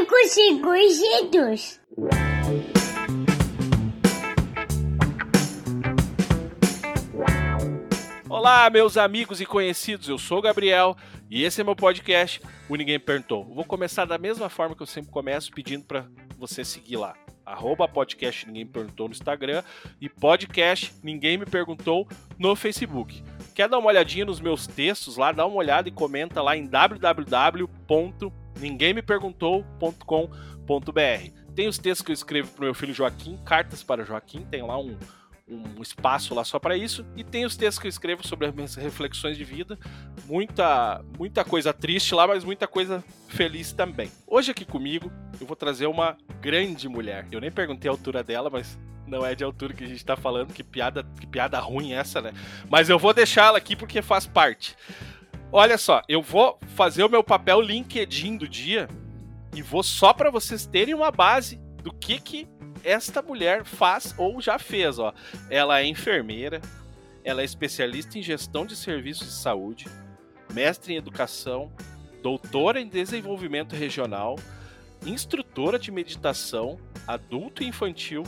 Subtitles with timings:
[0.00, 0.16] Cinco
[0.88, 1.78] segundos.
[8.30, 10.96] Olá, meus amigos e conhecidos, eu sou o Gabriel
[11.28, 13.44] e esse é meu podcast, o Ninguém Perguntou.
[13.54, 16.06] Vou começar da mesma forma que eu sempre começo, pedindo para
[16.38, 17.14] você seguir lá.
[17.44, 19.62] Arroba podcast Ninguém Perguntou no Instagram
[20.00, 22.08] e podcast Ninguém Me Perguntou
[22.38, 23.22] no Facebook.
[23.54, 25.30] Quer dar uma olhadinha nos meus textos lá?
[25.30, 26.66] Dá uma olhada e comenta lá em
[28.60, 31.54] www.ninguemmeperguntou.com.br.
[31.54, 34.78] Tem os textos que eu escrevo pro meu filho Joaquim, cartas para Joaquim, tem lá
[34.78, 34.96] um,
[35.48, 37.04] um espaço lá só para isso.
[37.16, 39.78] E tem os textos que eu escrevo sobre as minhas reflexões de vida.
[40.26, 44.10] Muita, muita coisa triste lá, mas muita coisa feliz também.
[44.26, 47.26] Hoje aqui comigo eu vou trazer uma grande mulher.
[47.32, 50.16] Eu nem perguntei a altura dela, mas não é de altura que a gente tá
[50.16, 50.52] falando.
[50.52, 52.32] Que piada, que piada ruim essa, né?
[52.70, 54.76] Mas eu vou deixá-la aqui porque faz parte.
[55.52, 58.88] Olha só, eu vou fazer o meu papel LinkedIn do dia
[59.52, 62.48] e vou só para vocês terem uma base do que que
[62.84, 65.12] esta mulher faz ou já fez, ó.
[65.50, 66.60] Ela é enfermeira,
[67.24, 69.88] ela é especialista em gestão de serviços de saúde,
[70.54, 71.72] mestre em educação,
[72.22, 74.38] doutora em desenvolvimento regional,
[75.04, 76.78] instrutora de meditação,
[77.08, 78.22] adulto e infantil,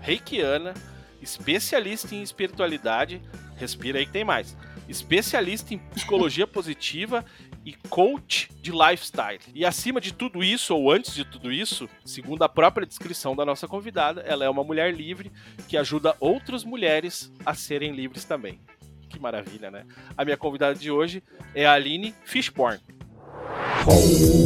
[0.00, 0.72] reikiana,
[1.20, 3.20] especialista em espiritualidade,
[3.56, 4.56] respira aí que tem mais,
[4.92, 7.24] especialista em psicologia positiva
[7.64, 9.40] e coach de lifestyle.
[9.54, 13.44] E acima de tudo isso, ou antes de tudo isso, segundo a própria descrição da
[13.44, 15.32] nossa convidada, ela é uma mulher livre
[15.68, 18.60] que ajuda outras mulheres a serem livres também.
[19.08, 19.84] Que maravilha, né?
[20.16, 21.22] A minha convidada de hoje
[21.54, 22.80] é a Aline Fishborn.
[23.84, 23.94] Ho,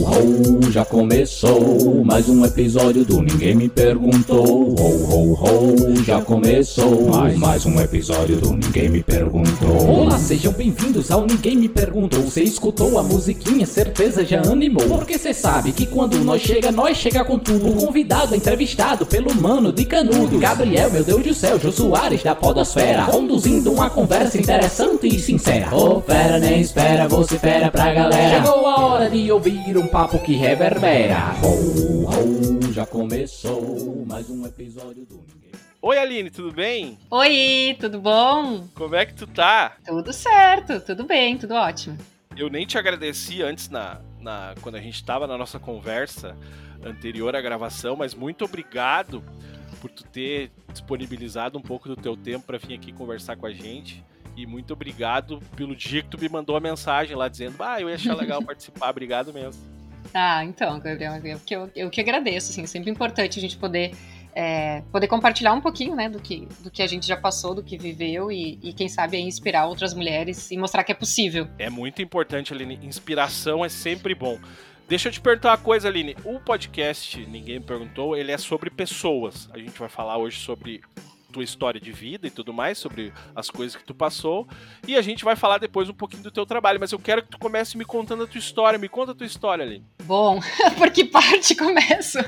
[0.07, 4.75] ho, já começou mais um episódio do Ninguém Me Perguntou.
[4.79, 9.89] Ho, ho, já começou mais, mais um episódio do Ninguém Me Perguntou.
[9.89, 12.23] Olá, sejam bem-vindos ao Ninguém Me Perguntou.
[12.23, 14.89] Você escutou a musiquinha, certeza já animou.
[14.89, 17.69] Porque cê sabe que quando nós chega, nós chega com tudo.
[17.69, 20.39] O convidado é entrevistado pelo mano de canudo.
[20.39, 23.05] Gabriel, meu Deus do céu, Jô Soares da Podosfera.
[23.05, 25.75] Conduzindo uma conversa interessante e sincera.
[25.75, 28.43] Ô, oh, fera, nem espera, você fera pra galera.
[28.43, 31.35] Chegou a hora de ouvir um papo que reverbera.
[31.43, 35.51] Ho, ho, já começou mais um episódio do Ninguém.
[35.83, 36.99] Oi, Aline, tudo bem?
[37.11, 38.67] Oi, tudo bom?
[38.75, 39.77] Como é que tu tá?
[39.85, 41.99] Tudo certo, tudo bem, tudo ótimo.
[42.37, 46.37] Eu nem te agradeci antes na, na quando a gente estava na nossa conversa
[46.85, 49.25] anterior à gravação, mas muito obrigado
[49.81, 53.53] por tu ter disponibilizado um pouco do teu tempo para vir aqui conversar com a
[53.53, 54.05] gente.
[54.37, 57.89] E muito obrigado pelo dia que tu me mandou a mensagem lá dizendo, ah, eu
[57.89, 59.61] ia achar legal participar, obrigado mesmo.
[60.13, 63.57] Ah, então, Gabriel, eu que, eu, eu que agradeço, assim, é sempre importante a gente
[63.57, 63.93] poder
[64.37, 67.63] é, poder compartilhar um pouquinho, né, do que, do que a gente já passou, do
[67.63, 71.49] que viveu e, e, quem sabe inspirar outras mulheres e mostrar que é possível.
[71.59, 72.79] É muito importante, Aline.
[72.83, 74.39] Inspiração é sempre bom.
[74.87, 76.15] Deixa eu te perguntar uma coisa, Aline.
[76.23, 79.49] O podcast, ninguém me perguntou, ele é sobre pessoas.
[79.55, 80.83] A gente vai falar hoje sobre
[81.37, 84.49] tua história de vida e tudo mais, sobre as coisas que tu passou.
[84.89, 87.29] E a gente vai falar depois um pouquinho do teu trabalho, mas eu quero que
[87.29, 88.79] tu comece me contando a tua história.
[88.79, 89.85] Me conta a tua história, ali.
[90.05, 90.41] Bom,
[90.79, 92.19] por que parte começo?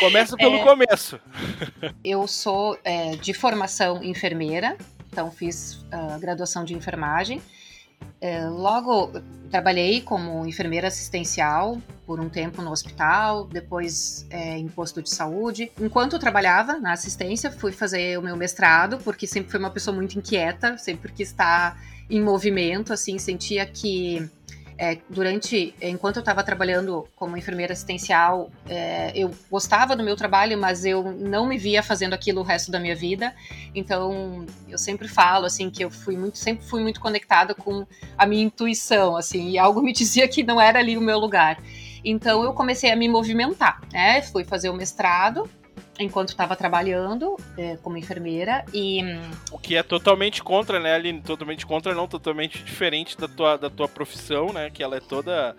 [0.00, 1.20] Começa pelo é, começo.
[2.02, 4.76] eu sou é, de formação enfermeira,
[5.12, 7.40] então fiz uh, graduação de enfermagem.
[8.20, 9.12] É, logo
[9.50, 15.70] trabalhei como enfermeira assistencial por um tempo no hospital, depois é, em posto de saúde.
[15.80, 19.94] Enquanto eu trabalhava na assistência, fui fazer o meu mestrado, porque sempre fui uma pessoa
[19.94, 24.28] muito inquieta, sempre quis estar em movimento, assim, sentia que
[24.78, 30.58] é, durante, enquanto eu estava trabalhando como enfermeira assistencial, é, eu gostava do meu trabalho,
[30.58, 33.34] mas eu não me via fazendo aquilo o resto da minha vida.
[33.74, 38.26] Então, eu sempre falo assim que eu fui muito, sempre fui muito conectada com a
[38.26, 41.62] minha intuição, assim, e algo me dizia que não era ali o meu lugar.
[42.04, 44.22] Então, eu comecei a me movimentar, né?
[44.22, 45.48] Fui fazer o mestrado
[46.02, 49.00] enquanto estava trabalhando é, como enfermeira e
[49.50, 51.20] o que é totalmente contra, né, Aline?
[51.20, 54.70] Totalmente contra, não totalmente diferente da tua, da tua profissão, né?
[54.70, 55.56] Que ela é toda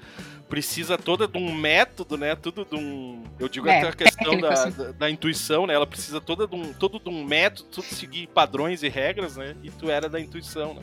[0.54, 2.36] precisa toda de um método, né?
[2.36, 4.72] Tudo de um, eu digo é, até a questão da, assim.
[4.72, 5.74] da, da, intuição, né?
[5.74, 9.56] Ela precisa toda de um, todo de um método, tudo seguir padrões e regras, né?
[9.64, 10.82] E tu era da intuição, né?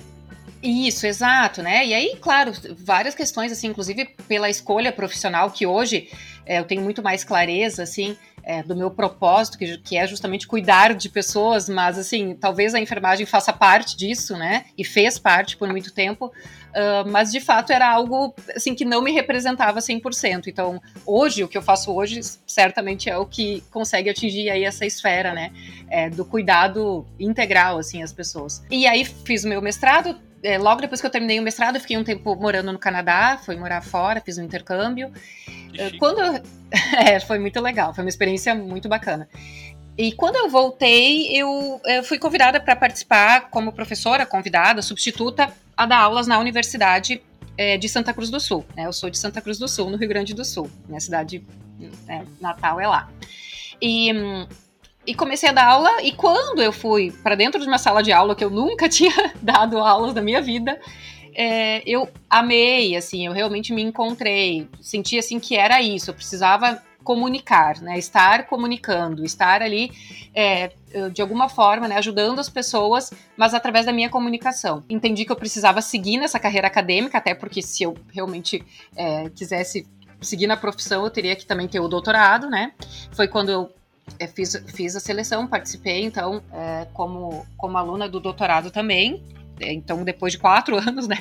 [0.63, 1.87] Isso, exato, né?
[1.87, 2.53] E aí, claro,
[2.85, 6.11] várias questões, assim, inclusive pela escolha profissional, que hoje
[6.45, 10.47] é, eu tenho muito mais clareza, assim, é, do meu propósito, que, que, é justamente
[10.47, 14.65] cuidar de pessoas, mas assim, talvez a enfermagem faça parte disso, né?
[14.77, 19.03] E fez parte por muito tempo, uh, mas de fato era algo assim que não
[19.03, 20.47] me representava 100%.
[20.47, 24.87] Então, hoje, o que eu faço hoje, certamente é o que consegue atingir aí essa
[24.87, 25.53] esfera, né?
[25.89, 28.63] É, do cuidado integral, assim, às pessoas.
[28.71, 31.81] E aí fiz o meu mestrado, é, logo depois que eu terminei o mestrado, eu
[31.81, 35.13] fiquei um tempo morando no Canadá, fui morar fora, fiz um intercâmbio.
[35.99, 36.43] Quando
[37.07, 39.29] é, foi muito legal, foi uma experiência muito bacana.
[39.99, 45.85] E quando eu voltei, eu, eu fui convidada para participar como professora, convidada, substituta, a
[45.85, 47.21] dar aulas na Universidade
[47.59, 48.65] é, de Santa Cruz do Sul.
[48.75, 48.87] Né?
[48.87, 50.71] Eu sou de Santa Cruz do Sul, no Rio Grande do Sul.
[50.89, 51.45] Minha cidade
[52.09, 53.11] é, natal é lá.
[53.83, 54.11] E,
[55.07, 58.13] e comecei a dar aula, e quando eu fui para dentro de uma sala de
[58.13, 60.81] aula que eu nunca tinha dado aulas na minha vida,
[61.35, 66.83] é, eu amei, assim, eu realmente me encontrei, senti assim que era isso, eu precisava
[67.03, 69.91] comunicar, né, estar comunicando, estar ali
[70.35, 70.71] é,
[71.13, 74.85] de alguma forma, né, ajudando as pessoas, mas através da minha comunicação.
[74.89, 78.63] Entendi que eu precisava seguir nessa carreira acadêmica, até porque se eu realmente
[78.95, 79.87] é, quisesse
[80.21, 82.73] seguir na profissão, eu teria que também ter o doutorado, né?
[83.13, 83.73] Foi quando eu
[84.19, 89.23] é, fiz, fiz a seleção, participei, então, é, como, como aluna do doutorado também.
[89.61, 91.19] Então, depois de quatro anos, né?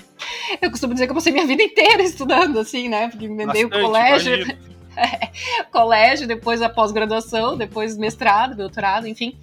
[0.62, 3.10] Eu costumo dizer que eu passei minha vida inteira estudando, assim, né?
[3.10, 4.46] Porque emendei o colégio.
[4.98, 5.30] É,
[5.72, 9.38] colégio, depois a pós-graduação, depois mestrado, doutorado, enfim.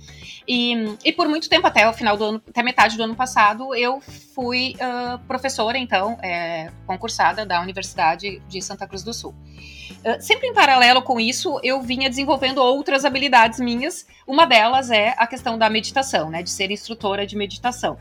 [0.46, 3.74] E, e por muito tempo, até o final do ano, até metade do ano passado,
[3.74, 4.00] eu
[4.34, 9.34] fui uh, professora, então, é, concursada da Universidade de Santa Cruz do Sul.
[10.04, 14.06] Uh, sempre em paralelo com isso, eu vinha desenvolvendo outras habilidades minhas.
[14.26, 17.98] Uma delas é a questão da meditação, né, de ser instrutora de meditação.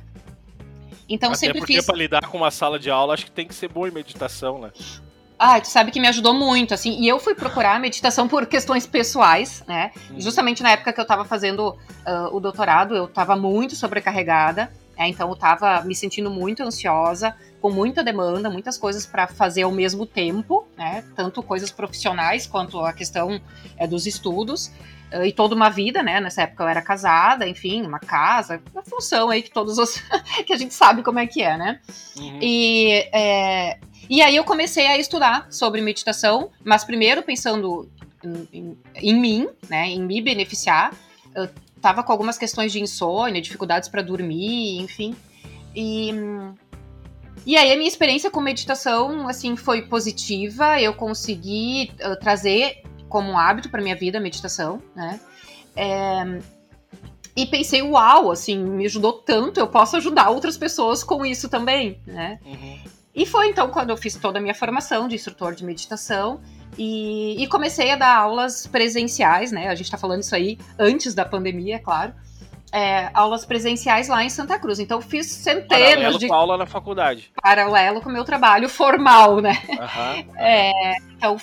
[1.07, 1.85] Então Até sempre porque fiz.
[1.85, 4.59] para lidar com uma sala de aula, acho que tem que ser boa em meditação,
[4.59, 4.71] né?
[5.37, 8.87] Ah, tu sabe que me ajudou muito, assim, e eu fui procurar meditação por questões
[8.87, 9.91] pessoais, né?
[10.09, 10.19] Uhum.
[10.19, 15.09] Justamente na época que eu tava fazendo uh, o doutorado, eu tava muito sobrecarregada, né?
[15.09, 19.71] então eu tava me sentindo muito ansiosa, com muita demanda, muitas coisas para fazer ao
[19.71, 21.03] mesmo tempo, né?
[21.15, 23.41] Tanto coisas profissionais quanto a questão
[23.77, 24.71] é, dos estudos.
[25.23, 26.19] E toda uma vida, né?
[26.19, 30.01] Nessa época eu era casada, enfim, uma casa, uma função aí que todos os.
[30.45, 31.79] que a gente sabe como é que é, né?
[32.17, 32.39] Uhum.
[32.41, 33.77] E, é,
[34.09, 37.89] e aí eu comecei a estudar sobre meditação, mas primeiro pensando
[38.23, 39.87] em, em, em mim, né?
[39.87, 40.93] Em me beneficiar.
[41.33, 41.49] Eu
[41.81, 45.15] tava com algumas questões de insônia, dificuldades para dormir, enfim.
[45.75, 46.11] E.
[47.45, 50.81] E aí a minha experiência com meditação, assim, foi positiva.
[50.81, 52.81] Eu consegui uh, trazer
[53.15, 55.21] como um hábito para minha vida a meditação, né?
[55.73, 56.37] É,
[57.33, 61.97] e pensei, uau, assim, me ajudou tanto, eu posso ajudar outras pessoas com isso também,
[62.05, 62.39] né?
[62.45, 62.77] Uhum.
[63.15, 66.41] E foi então quando eu fiz toda a minha formação de instrutor de meditação
[66.77, 69.69] e, e comecei a dar aulas presenciais, né?
[69.69, 72.13] A gente tá falando isso aí antes da pandemia, é claro.
[72.69, 74.77] É, aulas presenciais lá em Santa Cruz.
[74.79, 77.31] Então fiz centenas Paralelo de com a aula na faculdade.
[77.41, 79.57] paralelo com o meu trabalho formal, né?
[79.79, 80.25] Aham.
[80.35, 80.71] É,
[81.13, 81.37] então,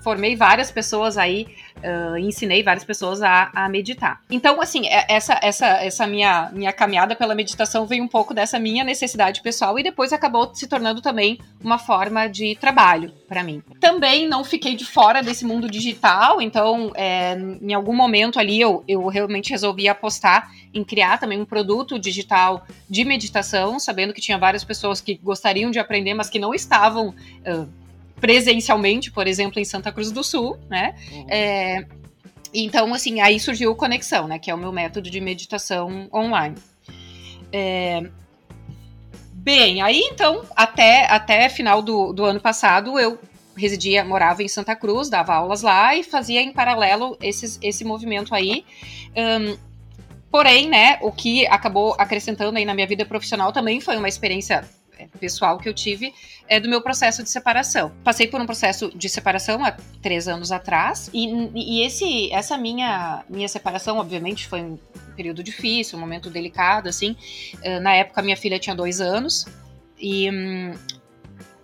[0.00, 1.46] formei várias pessoas aí,
[1.78, 4.20] uh, ensinei várias pessoas a, a, meditar.
[4.30, 8.82] Então, assim, essa, essa, essa minha, minha caminhada pela meditação veio um pouco dessa minha
[8.82, 13.62] necessidade pessoal e depois acabou se tornando também uma forma de trabalho para mim.
[13.78, 18.82] Também não fiquei de fora desse mundo digital, então, é, em algum momento ali eu,
[18.88, 24.38] eu realmente resolvi apostar em criar também um produto digital de meditação, sabendo que tinha
[24.38, 27.08] várias pessoas que gostariam de aprender, mas que não estavam.
[27.08, 27.79] Uh,
[28.20, 30.94] presencialmente, por exemplo, em Santa Cruz do Sul, né?
[31.10, 31.26] Uhum.
[31.28, 31.86] É,
[32.52, 34.38] então, assim, aí surgiu o Conexão, né?
[34.38, 36.56] Que é o meu método de meditação online.
[37.52, 38.02] É,
[39.32, 43.18] bem, aí então, até, até final do, do ano passado, eu
[43.56, 48.34] residia, morava em Santa Cruz, dava aulas lá e fazia em paralelo esses, esse movimento
[48.34, 48.64] aí.
[49.16, 49.56] Um,
[50.30, 54.64] porém, né, o que acabou acrescentando aí na minha vida profissional também foi uma experiência
[55.20, 56.12] pessoal que eu tive
[56.48, 57.92] é do meu processo de separação.
[58.02, 59.72] Passei por um processo de separação há
[60.02, 64.78] três anos atrás e, e esse, essa minha minha separação, obviamente, foi um
[65.14, 67.14] período difícil, um momento delicado, assim.
[67.82, 69.46] Na época, minha filha tinha dois anos
[69.98, 70.28] e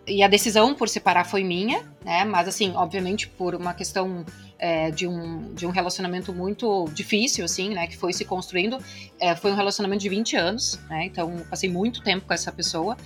[0.07, 2.25] e a decisão por separar foi minha, né?
[2.25, 4.25] Mas assim, obviamente por uma questão
[4.59, 7.87] é, de, um, de um relacionamento muito difícil, assim, né?
[7.87, 8.79] Que foi se construindo.
[9.21, 11.05] É, foi um relacionamento de 20 anos, né?
[11.05, 12.97] Então passei muito tempo com essa pessoa.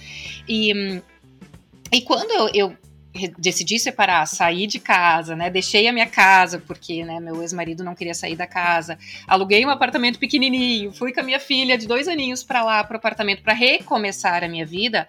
[0.49, 1.01] E,
[1.93, 2.77] e quando eu, eu
[3.39, 5.51] decidi separar, sair de casa, né?
[5.51, 8.97] Deixei a minha casa porque, né, meu ex-marido não queria sair da casa.
[9.27, 12.97] Aluguei um apartamento pequenininho, fui com a minha filha de dois aninhos para lá pro
[12.97, 15.07] apartamento para recomeçar a minha vida.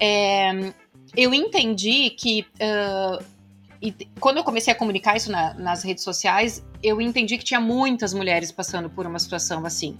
[0.00, 0.72] É,
[1.16, 3.24] eu entendi que uh,
[3.84, 7.60] e quando eu comecei a comunicar isso na, nas redes sociais, eu entendi que tinha
[7.60, 9.98] muitas mulheres passando por uma situação assim.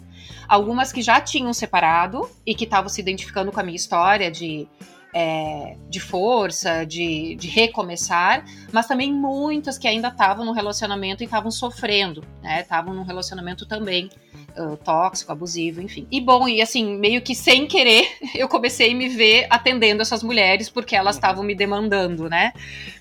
[0.49, 4.67] Algumas que já tinham separado e que estavam se identificando com a minha história de,
[5.17, 11.27] é, de força, de, de, recomeçar, mas também muitas que ainda estavam no relacionamento e
[11.27, 12.63] estavam sofrendo, né?
[12.63, 14.11] Estavam num relacionamento também
[14.59, 16.05] uh, tóxico, abusivo, enfim.
[16.11, 20.25] E bom, e assim, meio que sem querer, eu comecei a me ver atendendo essas
[20.25, 22.53] mulheres porque elas estavam me demandando, né?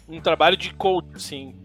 [0.08, 1.56] Um trabalho de coach, sim.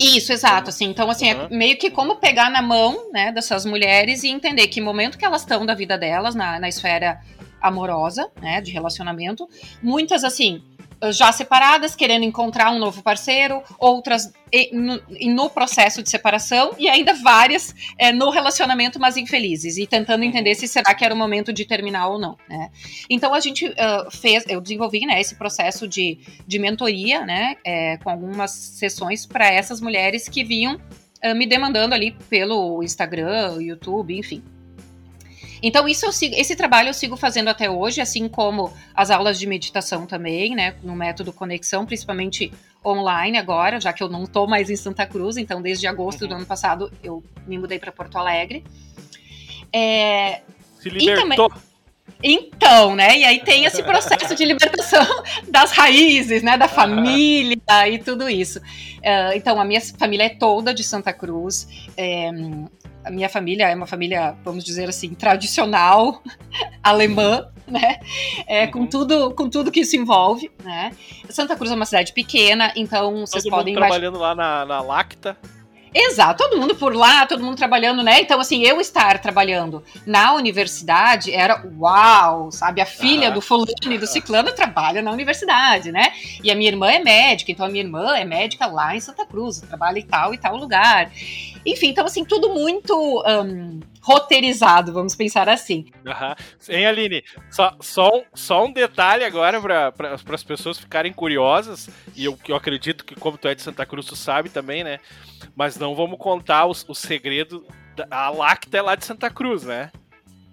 [0.00, 0.86] Isso, exato, assim.
[0.86, 1.42] Então, assim, Uhum.
[1.42, 5.26] é meio que como pegar na mão, né, dessas mulheres e entender que momento que
[5.26, 7.20] elas estão da vida delas, na, na esfera
[7.60, 9.48] amorosa, né, de relacionamento,
[9.82, 10.62] muitas, assim,
[11.10, 14.30] já separadas, querendo encontrar um novo parceiro, outras
[14.72, 20.54] no, processo de separação, e ainda várias é, no relacionamento, mas infelizes, e tentando entender
[20.54, 22.70] se será que era o momento de terminar ou não, né.
[23.08, 27.96] Então, a gente ah, fez, eu desenvolvi, né, esse processo de, de mentoria, né, é,
[27.98, 30.78] com algumas sessões para essas mulheres que vinham
[31.22, 34.42] ah, me demandando ali pelo Instagram, YouTube, enfim.
[35.62, 39.38] Então, isso eu sigo, esse trabalho eu sigo fazendo até hoje, assim como as aulas
[39.38, 40.74] de meditação também, né?
[40.82, 42.52] No método Conexão, principalmente
[42.84, 46.34] online agora, já que eu não tô mais em Santa Cruz, então desde agosto do
[46.34, 48.64] ano passado eu me mudei para Porto Alegre.
[49.72, 50.40] É,
[50.80, 51.52] Se libertou.
[52.22, 53.18] então, né?
[53.18, 55.06] E aí tem esse processo de libertação
[55.48, 56.56] das raízes, né?
[56.56, 58.60] Da família e tudo isso.
[59.02, 61.68] Eh, então, a minha família é toda de Santa Cruz.
[63.04, 66.22] A minha família é uma família, vamos dizer assim, tradicional,
[66.82, 68.00] alemã, né?
[68.46, 68.86] É, com, Uhum.
[68.86, 70.92] tudo, com tudo que isso envolve, né?
[71.28, 73.88] Santa Cruz é uma cidade pequena, então vocês Todo mundo podem imaginar.
[74.00, 75.36] trabalhando lá na, na Lacta.
[75.92, 78.20] Exato, todo mundo por lá, todo mundo trabalhando, né?
[78.20, 82.80] Então, assim, eu estar trabalhando na universidade era uau, sabe?
[82.80, 83.34] A filha Aham.
[83.34, 86.12] do fulano e do ciclano trabalha na universidade, né?
[86.44, 89.26] E a minha irmã é médica, então a minha irmã é médica lá em Santa
[89.26, 91.10] Cruz, trabalha em tal e tal lugar.
[91.66, 95.86] Enfim, então, assim, tudo muito ahn, roteirizado, vamos pensar assim.
[96.06, 96.34] Aham.
[96.68, 97.22] Hein, Aline?
[97.50, 99.60] Só, só, um, só um detalhe agora
[99.92, 103.84] para as pessoas ficarem curiosas, e eu, eu acredito que, como tu é de Santa
[103.84, 104.98] Cruz, tu sabe também, né?
[105.54, 107.64] Mas não vamos contar os- o, segredo.
[107.96, 109.90] Da, a Lacta é lá de Santa Cruz, né?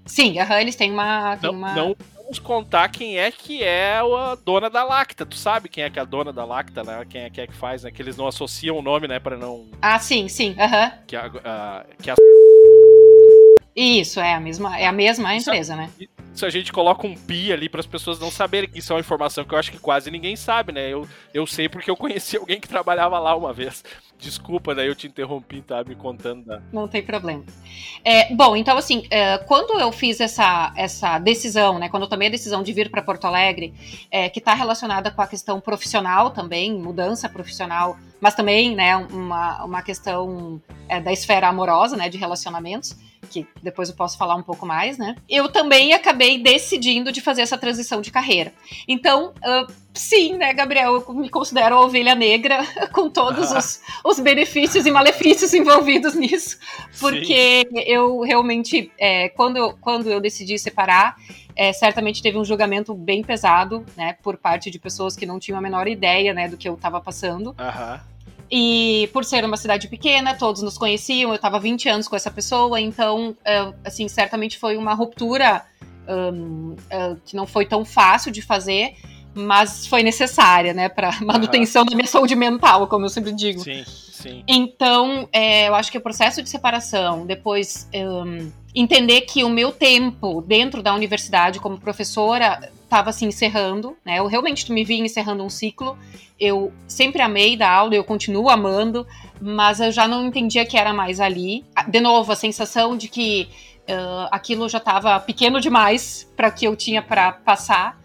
[0.05, 1.37] Sim, aham, eles têm uma.
[1.37, 1.73] Tem Não, uma...
[1.73, 5.25] não vamos contar quem é que é a dona da Lacta.
[5.25, 7.05] Tu sabe quem é que é a dona da Lacta, né?
[7.09, 7.91] Quem é que é que faz, né?
[7.91, 9.19] Que eles não associam o nome, né?
[9.19, 9.67] Para não.
[9.81, 10.91] Ah, sim, sim, aham.
[11.05, 12.15] Que a, a- que a
[13.77, 15.89] Isso, é a mesma, é a mesma Isso- empresa, né?
[16.37, 18.95] se a gente coloca um pi ali para as pessoas não saberem que isso é
[18.95, 20.87] uma informação que eu acho que quase ninguém sabe, né?
[20.87, 23.83] Eu, eu sei porque eu conheci alguém que trabalhava lá uma vez.
[24.19, 26.61] Desculpa, daí eu te interrompi, tá me contando da.
[26.71, 27.43] Não tem problema.
[28.03, 32.27] É, bom, então assim, é, quando eu fiz essa, essa decisão, né, quando eu tomei
[32.27, 33.73] a decisão de vir para Porto Alegre,
[34.11, 39.63] é, que está relacionada com a questão profissional também, mudança profissional, mas também, né, uma,
[39.63, 42.95] uma questão é, da esfera amorosa, né, de relacionamentos,
[43.27, 45.15] que depois eu posso falar um pouco mais, né?
[45.29, 48.53] Eu também acabei decidindo de fazer essa transição de carreira.
[48.87, 52.59] Então, ah, sim, né, Gabriel, eu me considero a ovelha negra
[52.93, 56.57] com todos os, os benefícios e malefícios envolvidos nisso,
[56.99, 61.17] porque eu realmente, é, quando, eu, quando eu decidi separar,
[61.55, 65.57] é, certamente teve um julgamento bem pesado, né, por parte de pessoas que não tinham
[65.57, 67.55] a menor ideia, né, do que eu estava passando.
[67.57, 67.99] Aham.
[68.49, 72.31] E por ser uma cidade pequena, todos nos conheciam, eu estava 20 anos com essa
[72.31, 75.65] pessoa, então, é, assim, certamente foi uma ruptura
[76.07, 78.95] hum, é, que não foi tão fácil de fazer,
[79.33, 83.59] mas foi necessária, né, para manutenção da minha saúde mental, como eu sempre digo.
[83.59, 84.43] Sim, sim.
[84.47, 89.71] Então, é, eu acho que o processo de separação, depois hum, entender que o meu
[89.73, 94.17] tempo dentro da universidade como professora estava se encerrando, né?
[94.19, 95.97] Eu realmente me vi encerrando um ciclo.
[96.39, 99.05] Eu sempre amei dar aula, eu continuo amando,
[99.41, 101.65] mas eu já não entendia que era mais ali.
[101.75, 103.49] Ah, De novo, a sensação de que
[103.89, 107.99] ah, aquilo já estava pequeno demais para que eu tinha para passar.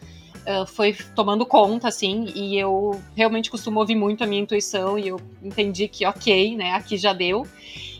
[0.46, 5.08] ah, foi tomando conta, assim, e eu realmente costumo ouvir muito a minha intuição e
[5.08, 7.46] eu entendi que, ok, né, aqui já deu.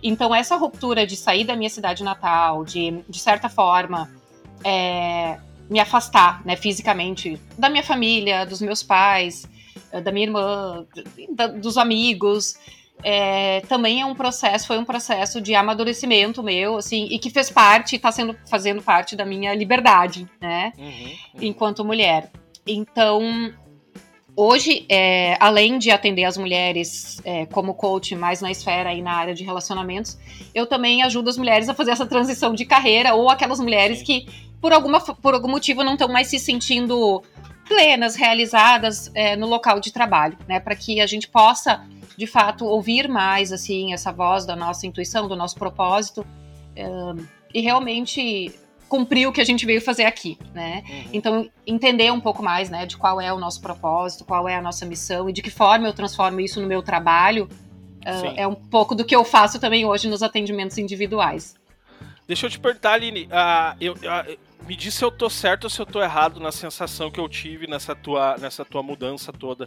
[0.02, 4.10] Então, essa ruptura de sair da minha cidade natal, de, de certa forma,
[4.64, 5.38] é,
[5.70, 9.46] me afastar, né, fisicamente, da minha família, dos meus pais,
[9.92, 10.86] eh, da minha irmã,
[11.30, 12.56] da- dos amigos,
[13.04, 17.50] é, também é um processo, foi um processo de amadurecimento meu, assim, e que fez
[17.50, 20.72] parte, está sendo fazendo parte da minha liberdade, né?
[20.78, 21.14] Uhum, uhum.
[21.40, 22.30] enquanto mulher.
[22.64, 23.52] Então,
[24.36, 29.14] hoje, é, além de atender as mulheres é, como coach mais na esfera e na
[29.14, 30.16] área de relacionamentos,
[30.54, 34.04] eu também ajudo as mulheres a fazer essa transição de carreira ou aquelas mulheres Sim.
[34.04, 34.26] que,
[34.62, 37.20] por, alguma, por algum motivo, não estão mais se sentindo
[37.68, 40.60] plenas, realizadas é, no local de trabalho, né?
[40.60, 41.84] Para que a gente possa,
[42.16, 46.24] de fato, ouvir mais, assim, essa voz da nossa intuição, do nosso propósito
[46.76, 46.86] é,
[47.52, 48.52] e realmente
[48.88, 50.84] cumprir o que a gente veio fazer aqui, né?
[50.88, 51.04] Uhum.
[51.12, 54.62] Então, entender um pouco mais, né, de qual é o nosso propósito, qual é a
[54.62, 57.48] nossa missão e de que forma eu transformo isso no meu trabalho,
[58.36, 61.54] é um pouco do que eu faço também hoje nos atendimentos individuais.
[62.26, 64.24] Deixa eu te perguntar, Aline, ah, eu, ah,
[64.66, 67.28] me diz se eu tô certo ou se eu tô errado na sensação que eu
[67.28, 69.66] tive nessa tua, nessa tua mudança toda.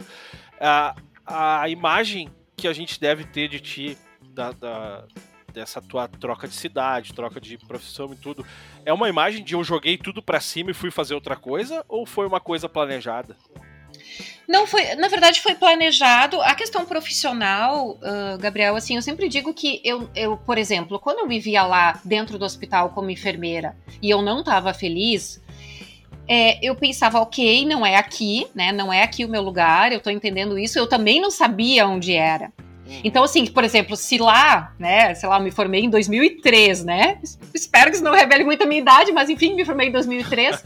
[0.60, 0.94] Ah,
[1.26, 3.98] a imagem que a gente deve ter de ti,
[4.30, 5.04] da, da,
[5.52, 8.44] dessa tua troca de cidade, troca de profissão e tudo,
[8.84, 12.06] é uma imagem de eu joguei tudo para cima e fui fazer outra coisa ou
[12.06, 13.36] foi uma coisa planejada?
[14.48, 16.40] Não foi, na verdade foi planejado.
[16.40, 21.18] A questão profissional, uh, Gabriel, assim, eu sempre digo que eu, eu, por exemplo, quando
[21.18, 25.42] eu me via lá dentro do hospital como enfermeira e eu não estava feliz,
[26.28, 28.72] é, eu pensava, ok, não é aqui, né?
[28.72, 30.78] Não é aqui o meu lugar, eu tô entendendo isso.
[30.78, 32.52] Eu também não sabia onde era.
[32.86, 33.00] Uhum.
[33.02, 37.18] Então, assim, por exemplo, se lá, né, sei lá, me formei em 2003, né?
[37.52, 40.62] Espero que isso não revele muito a minha idade, mas enfim, me formei em 2003.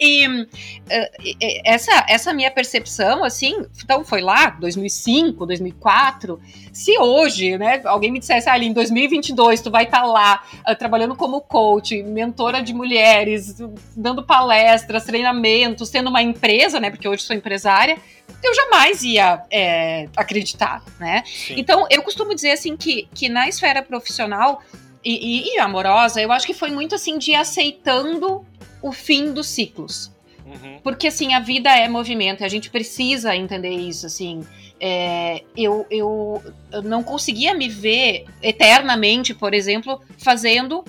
[0.00, 0.46] e uh,
[1.64, 6.40] essa, essa minha percepção, assim, então foi lá, 2005, 2004.
[6.72, 10.42] Se hoje, né, alguém me dissesse, ah, ali em 2022 tu vai estar tá lá
[10.68, 13.56] uh, trabalhando como coach, mentora de mulheres,
[13.96, 17.96] dando palestras, treinamentos, tendo uma empresa, né, porque hoje sou empresária,
[18.42, 21.03] eu jamais ia é, acreditar, né?
[21.24, 21.54] Sim.
[21.58, 24.62] Então, eu costumo dizer assim que, que na esfera profissional
[25.04, 28.44] e, e, e, amorosa, eu acho que foi muito assim de aceitando
[28.80, 30.10] o fim dos ciclos.
[30.46, 30.78] Uhum.
[30.82, 34.46] Porque assim, a vida é movimento, e a gente precisa entender isso, assim.
[34.80, 36.42] É, eu, eu,
[36.72, 40.84] eu não conseguia me ver eternamente, por exemplo, fazendo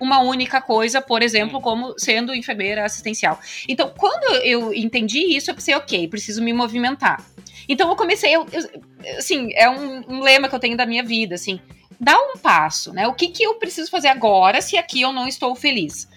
[0.00, 3.38] uma única coisa, por exemplo, como sendo enfermeira assistencial.
[3.68, 7.24] Então, quando eu entendi isso, eu pensei, ok, preciso me movimentar.
[7.68, 11.02] Então, eu comecei, eu, eu, assim, é um, um, lema que eu tenho da minha
[11.02, 11.60] vida, assim,
[11.98, 13.06] dá um passo, né?
[13.06, 16.08] O que, que eu preciso fazer agora se aqui eu não estou feliz?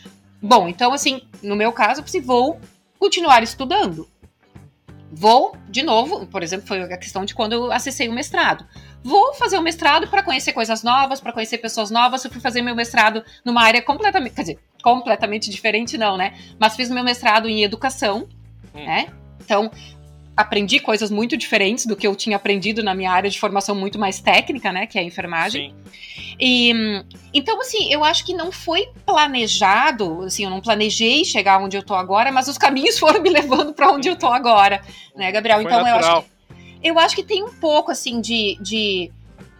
[0.42, 2.60] Bom, então, assim, no meu caso, eu vou
[3.00, 4.08] continuar estudando.
[5.12, 8.66] Vou, de novo, por exemplo, foi a questão de quando eu acessei o mestrado
[9.06, 12.26] vou fazer o um mestrado para conhecer coisas novas, para conhecer pessoas novas.
[12.26, 16.34] Eu fui fazer meu mestrado numa área completamente, quer dizer, completamente diferente não, né?
[16.60, 18.28] Mas fiz meu mestrado em educação,
[18.74, 18.84] hum.
[18.84, 19.14] né?
[19.40, 19.70] Então,
[20.36, 23.98] aprendi coisas muito diferentes do que eu tinha aprendido na minha área de formação muito
[23.98, 25.70] mais técnica, né, que é a enfermagem.
[25.72, 26.36] Sim.
[26.40, 26.74] E
[27.34, 31.84] então assim, eu acho que não foi planejado, assim, eu não planejei chegar onde eu
[31.84, 34.82] tô agora, mas os caminhos foram me levando para onde eu tô agora,
[35.16, 35.62] né, Gabriel?
[35.62, 36.02] Foi então natural.
[36.02, 36.36] eu acho que
[36.86, 39.12] eu acho que tem um pouco, assim, de, de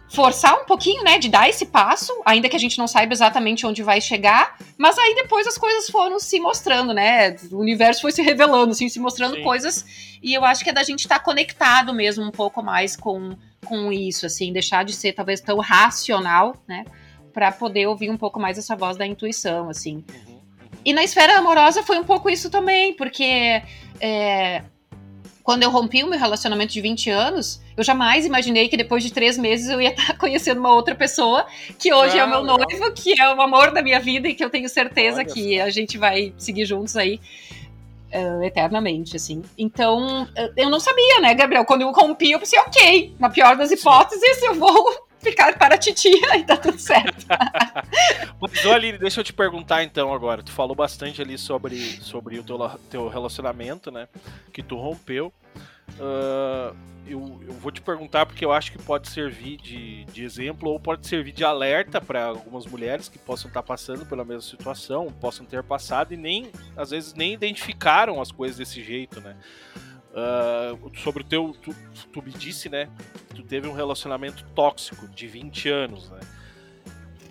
[0.08, 3.66] forçar um pouquinho, né, de dar esse passo, ainda que a gente não saiba exatamente
[3.66, 8.12] onde vai chegar, mas aí depois as coisas foram se mostrando, né, o universo foi
[8.12, 9.42] se revelando, assim, se mostrando Sim.
[9.42, 9.84] coisas,
[10.22, 13.36] e eu acho que é da gente estar tá conectado mesmo um pouco mais com,
[13.64, 16.84] com isso, assim, deixar de ser talvez tão racional, né,
[17.32, 20.04] para poder ouvir um pouco mais essa voz da intuição, assim.
[20.08, 20.40] Uhum, uhum.
[20.84, 23.60] E na esfera amorosa foi um pouco isso também, porque
[24.00, 24.62] é,
[25.46, 29.12] quando eu rompi o meu relacionamento de 20 anos, eu jamais imaginei que depois de
[29.12, 31.46] três meses eu ia estar conhecendo uma outra pessoa,
[31.78, 34.44] que hoje é o meu noivo, que é o amor da minha vida e que
[34.44, 37.20] eu tenho certeza Olha que a gente vai seguir juntos aí.
[38.12, 39.42] Uh, eternamente, assim.
[39.58, 41.64] Então, eu não sabia, né, Gabriel?
[41.64, 45.78] Quando eu rompi, eu pensei, ok, na pior das hipóteses, eu vou ficar para a
[45.78, 47.26] titia e tá tudo certo.
[48.40, 50.42] Mas, Aline, deixa eu te perguntar então agora.
[50.42, 52.58] Tu falou bastante ali sobre, sobre o teu,
[52.90, 54.08] teu relacionamento, né?
[54.52, 55.32] Que tu rompeu.
[55.98, 56.76] Uh,
[57.06, 60.80] eu, eu, vou te perguntar porque eu acho que pode servir de, de exemplo ou
[60.80, 65.46] pode servir de alerta para algumas mulheres que possam estar passando pela mesma situação, possam
[65.46, 69.36] ter passado e nem, às vezes, nem identificaram as coisas desse jeito, né?
[70.16, 71.54] Uh, sobre o teu.
[71.60, 71.74] Tu,
[72.10, 72.88] tu, me disse, né?
[73.34, 76.20] Tu teve um relacionamento tóxico de 20 anos, né?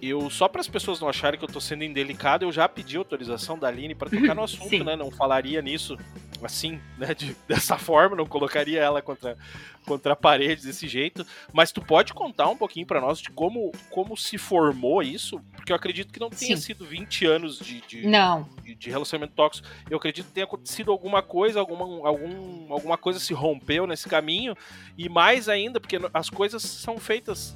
[0.01, 2.97] Eu, só para as pessoas não acharem que eu tô sendo indelicado, eu já pedi
[2.97, 4.83] autorização da Aline para tocar no assunto, Sim.
[4.83, 4.95] né?
[4.95, 5.97] Não falaria nisso
[6.43, 9.37] assim, né, de, dessa forma, não colocaria ela contra,
[9.85, 13.71] contra a parede desse jeito, mas tu pode contar um pouquinho para nós de como,
[13.89, 15.39] como se formou isso?
[15.55, 16.63] Porque eu acredito que não tenha Sim.
[16.63, 18.47] sido 20 anos de, de, não.
[18.63, 19.67] De, de, relacionamento tóxico.
[19.89, 24.55] Eu acredito que tenha acontecido alguma coisa, alguma, algum, alguma coisa se rompeu nesse caminho,
[24.97, 27.55] e mais ainda, porque as coisas são feitas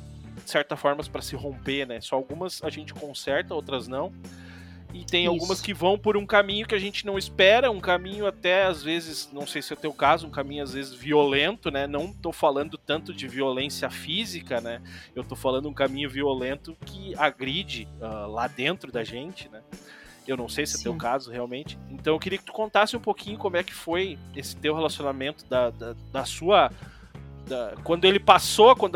[0.49, 2.01] certa forma para se romper, né?
[2.01, 4.11] Só algumas a gente conserta, outras não.
[4.93, 5.31] E tem Isso.
[5.31, 8.81] algumas que vão por um caminho que a gente não espera, um caminho até às
[8.81, 11.85] vezes, não sei se é o teu caso, um caminho às vezes violento, né?
[11.85, 14.81] Não tô falando tanto de violência física, né?
[15.15, 19.61] Eu tô falando um caminho violento que agride uh, lá dentro da gente, né?
[20.27, 20.79] Eu não sei se Sim.
[20.79, 21.77] é teu caso realmente.
[21.89, 25.45] Então eu queria que tu contasse um pouquinho como é que foi esse teu relacionamento
[25.45, 26.71] da, da, da sua
[27.47, 28.95] da, quando ele passou, quando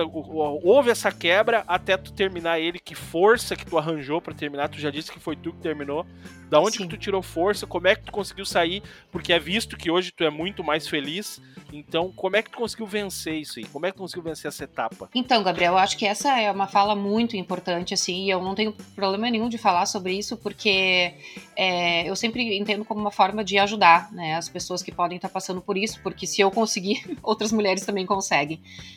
[0.63, 4.79] houve essa quebra, até tu terminar ele, que força que tu arranjou para terminar, tu
[4.79, 6.05] já disse que foi tu que terminou.
[6.49, 6.83] Da onde Sim.
[6.83, 7.65] que tu tirou força?
[7.65, 8.83] Como é que tu conseguiu sair?
[9.11, 12.59] Porque é visto que hoje tu é muito mais feliz Então, como é que tu
[12.59, 13.65] conseguiu vencer isso aí?
[13.65, 15.09] Como é que tu conseguiu vencer essa etapa?
[15.15, 18.53] Então, Gabriel, eu acho que essa é uma fala muito importante, assim, e eu não
[18.53, 21.15] tenho problema nenhum de falar sobre isso, porque
[21.55, 25.29] é, eu sempre entendo como uma forma de ajudar, né, as pessoas que podem estar
[25.29, 28.42] passando por isso, porque se eu conseguir, outras mulheres também conseguem.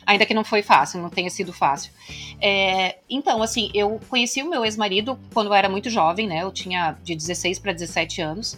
[0.05, 1.91] Ainda que não foi fácil, não tenha sido fácil.
[2.41, 6.51] É, então, assim, eu conheci o meu ex-marido quando eu era muito jovem, né, eu
[6.51, 8.57] tinha de 16 para 17 anos,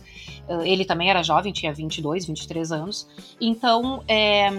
[0.63, 3.07] ele também era jovem, tinha 22, 23 anos,
[3.39, 4.49] então, é,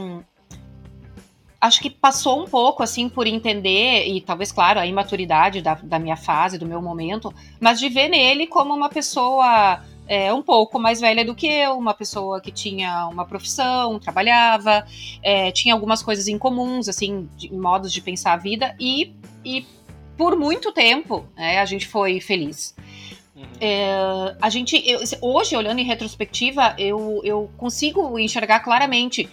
[1.61, 5.99] acho que passou um pouco, assim, por entender, e talvez, claro, a imaturidade da, da
[5.99, 10.77] minha fase, do meu momento, mas de ver nele como uma pessoa é, um pouco
[10.77, 14.85] mais velha do que eu, uma pessoa que tinha uma profissão, trabalhava,
[15.23, 19.65] é, tinha algumas coisas em comuns, assim, de, modos de pensar a vida, e, e
[20.19, 22.75] por muito tempo é, a gente foi feliz.
[23.37, 23.45] Uhum.
[23.61, 29.31] É, a gente, eu, hoje, olhando em retrospectiva, eu, eu consigo enxergar claramente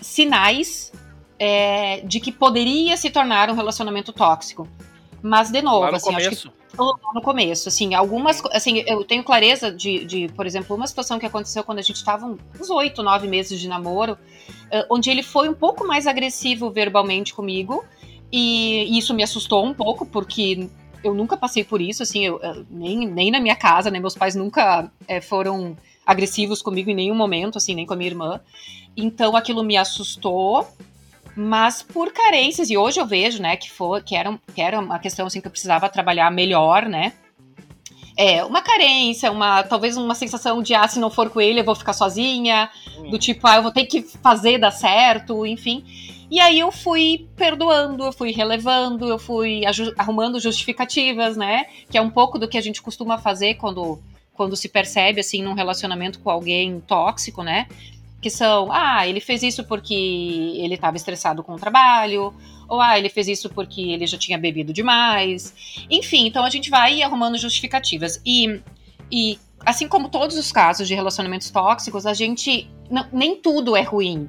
[0.00, 0.92] sinais
[1.38, 4.66] é, de que poderia se tornar um relacionamento tóxico.
[5.22, 6.52] Mas, de novo, Lá no assim, começo.
[6.76, 11.26] No começo, assim, algumas, assim, eu tenho clareza de, de, por exemplo, uma situação que
[11.26, 15.48] aconteceu quando a gente estava uns oito, nove meses de namoro, uh, onde ele foi
[15.48, 17.84] um pouco mais agressivo verbalmente comigo,
[18.30, 20.68] e isso me assustou um pouco, porque
[21.02, 24.34] eu nunca passei por isso, assim, eu, nem, nem na minha casa, né, meus pais
[24.34, 28.40] nunca é, foram agressivos comigo em nenhum momento, assim, nem com a minha irmã,
[28.96, 30.66] então aquilo me assustou,
[31.40, 34.98] mas por carências, e hoje eu vejo, né, que, foi, que, era, que era uma
[34.98, 37.12] questão assim que eu precisava trabalhar melhor, né?
[38.16, 41.64] É, uma carência, uma talvez uma sensação de ah, se não for com ele, eu
[41.64, 42.68] vou ficar sozinha,
[43.08, 45.84] do tipo, ah, eu vou ter que fazer dar certo, enfim.
[46.28, 49.62] E aí eu fui perdoando, eu fui relevando, eu fui
[49.96, 51.66] arrumando justificativas, né?
[51.88, 54.00] Que é um pouco do que a gente costuma fazer quando,
[54.34, 57.68] quando se percebe assim num relacionamento com alguém tóxico, né?
[58.20, 62.34] Que são, ah, ele fez isso porque ele estava estressado com o trabalho,
[62.68, 65.54] ou ah, ele fez isso porque ele já tinha bebido demais.
[65.88, 68.20] Enfim, então a gente vai arrumando justificativas.
[68.26, 68.60] E,
[69.10, 72.68] e assim como todos os casos de relacionamentos tóxicos, a gente.
[72.90, 74.28] Não, nem tudo é ruim.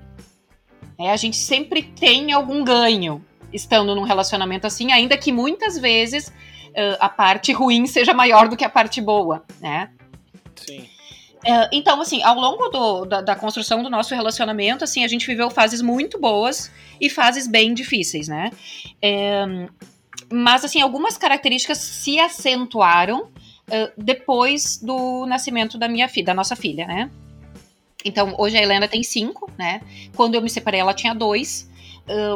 [0.97, 3.23] É, a gente sempre tem algum ganho
[3.53, 8.57] estando num relacionamento assim, ainda que muitas vezes uh, a parte ruim seja maior do
[8.57, 9.89] que a parte boa, né?
[10.55, 10.87] Sim.
[11.45, 15.25] É, então, assim, ao longo do, da, da, construção do nosso relacionamento, assim, a gente
[15.25, 18.51] viveu fases muito boas e fases bem difíceis, né?
[19.01, 19.45] É,
[20.31, 26.55] mas, assim, algumas características se acentuaram uh, depois do nascimento da minha filha, da nossa
[26.55, 27.09] filha, né?
[28.03, 29.81] Então, hoje a Helena tem cinco, né?
[30.15, 31.69] Quando eu me separei, ela tinha dois.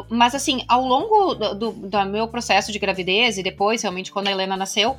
[0.10, 4.28] Mas assim, ao longo do, do, do, meu processo de gravidez e depois, realmente, quando
[4.28, 4.96] a Helena nasceu,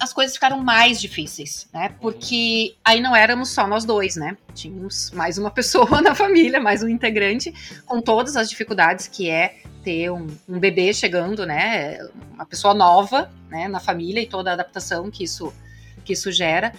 [0.00, 1.94] as coisas ficaram mais difíceis, né?
[2.00, 4.36] Porque aí não éramos só nós dois, né?
[4.54, 7.54] Tínhamos mais uma pessoa na família, mais um integrante,
[7.86, 11.98] com todas as dificuldades que é ter um, um bebê chegando, né?
[12.34, 13.68] Uma pessoa nova, né?
[13.68, 15.52] Na família e toda a adaptação que isso,
[16.04, 16.72] que isso gera.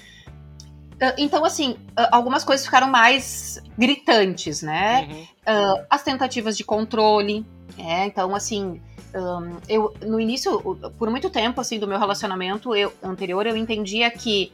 [1.01, 5.07] Ah, então, assim, ah, algumas coisas ficaram mais gritantes, né?
[5.09, 5.23] Uhum.
[5.23, 7.45] Uh, as tentativas de controle,
[7.77, 8.81] é, então, assim,
[9.15, 10.59] um, eu, no início,
[10.97, 14.51] por muito tempo, assim, do meu relacionamento eu, anterior, eu entendia que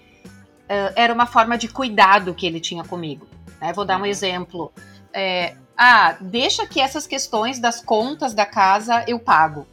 [0.63, 3.27] uh, era uma forma de cuidado que ele tinha comigo.
[3.59, 3.73] Né?
[3.73, 4.05] Vou dar um uhum.
[4.05, 4.71] exemplo.
[5.13, 9.67] É, ah, deixa que essas questões das contas da casa eu pago.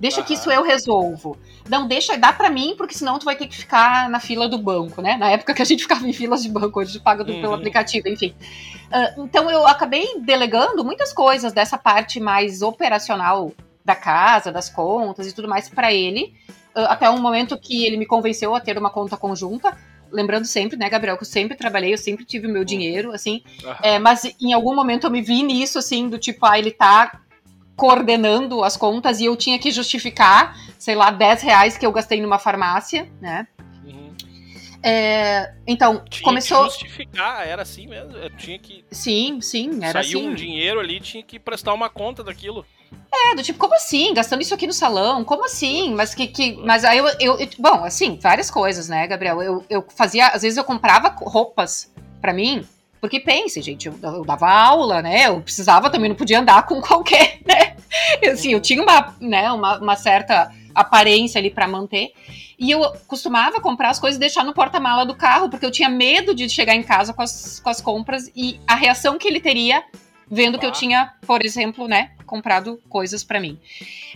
[0.00, 1.36] Deixa que isso eu resolvo.
[1.68, 4.58] Não, deixa, dá para mim, porque senão tu vai ter que ficar na fila do
[4.58, 5.16] banco, né?
[5.16, 7.40] Na época que a gente ficava em filas de banco, hoje paga do, uhum.
[7.40, 8.34] pelo aplicativo, enfim.
[8.86, 13.52] Uh, então eu acabei delegando muitas coisas dessa parte mais operacional
[13.84, 16.34] da casa, das contas e tudo mais para ele,
[16.76, 19.76] uh, até um momento que ele me convenceu a ter uma conta conjunta.
[20.12, 22.66] Lembrando sempre, né, Gabriel, que eu sempre trabalhei, eu sempre tive o meu uhum.
[22.66, 23.42] dinheiro, assim.
[23.64, 23.74] Uhum.
[23.82, 27.20] É, mas em algum momento eu me vi nisso, assim, do tipo, ah, ele tá
[27.76, 32.20] coordenando as contas e eu tinha que justificar, sei lá, 10 reais que eu gastei
[32.20, 33.46] numa farmácia, né?
[33.84, 34.14] Uhum.
[34.82, 36.64] É, então, tinha começou.
[36.64, 38.16] Que justificar, era assim mesmo.
[38.16, 38.84] Eu tinha que.
[38.90, 40.28] Sim, sim, era Saiu assim.
[40.28, 42.64] um dinheiro ali, tinha que prestar uma conta daquilo.
[43.12, 44.14] É, do tipo, como assim?
[44.14, 45.24] Gastando isso aqui no salão?
[45.24, 45.94] Como assim?
[45.94, 46.28] Mas que.
[46.28, 49.42] que mas aí eu, eu, eu, Bom, assim, várias coisas, né, Gabriel?
[49.42, 50.28] Eu, eu fazia.
[50.28, 52.64] Às vezes eu comprava roupas para mim
[53.04, 55.26] porque pense, gente, eu, eu, dava aula, né?
[55.26, 57.76] Eu precisava também, não podia andar com qualquer, né?
[58.22, 62.14] Eu, assim, eu tinha uma, né, uma, uma certa aparência ali para manter.
[62.58, 65.86] E eu costumava comprar as coisas e deixar no porta-mala do carro, porque eu tinha
[65.86, 69.38] medo de chegar em casa com as, com as compras e a reação que ele
[69.38, 69.84] teria
[70.30, 73.60] vendo que eu tinha, por exemplo, né, comprado coisas para mim.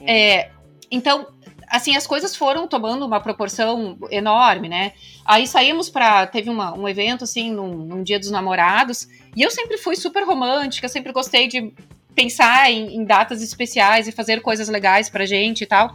[0.01, 0.09] Uhum.
[0.09, 0.51] É,
[0.90, 1.27] então,
[1.70, 4.92] assim, as coisas foram tomando uma proporção enorme, né?
[5.24, 9.50] Aí saímos para teve uma, um evento assim num, num, Dia dos Namorados e eu
[9.50, 11.72] sempre fui super romântica, sempre gostei de
[12.14, 15.94] pensar em, em datas especiais e fazer coisas legais pra gente e tal.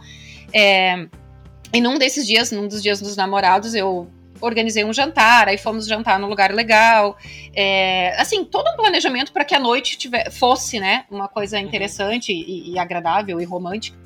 [0.52, 1.06] É,
[1.72, 4.08] e num desses dias, num dos dias dos namorados, eu
[4.40, 7.16] organizei um jantar, aí fomos jantar num lugar legal.
[7.54, 11.64] É, assim, todo um planejamento para que a noite tiver, fosse, né, uma coisa uhum.
[11.64, 12.38] interessante uhum.
[12.46, 14.03] e, e, agradável e romântica.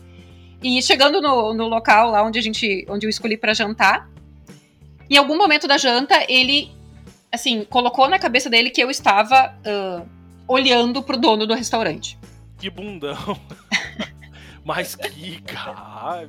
[0.62, 4.08] E chegando no, no local lá onde a gente, onde eu escolhi para jantar,
[5.08, 6.70] em algum momento da janta ele,
[7.32, 10.06] assim, colocou na cabeça dele que eu estava uh,
[10.46, 12.18] olhando pro dono do restaurante.
[12.58, 13.16] Que bundão.
[14.68, 16.28] Mas que cara,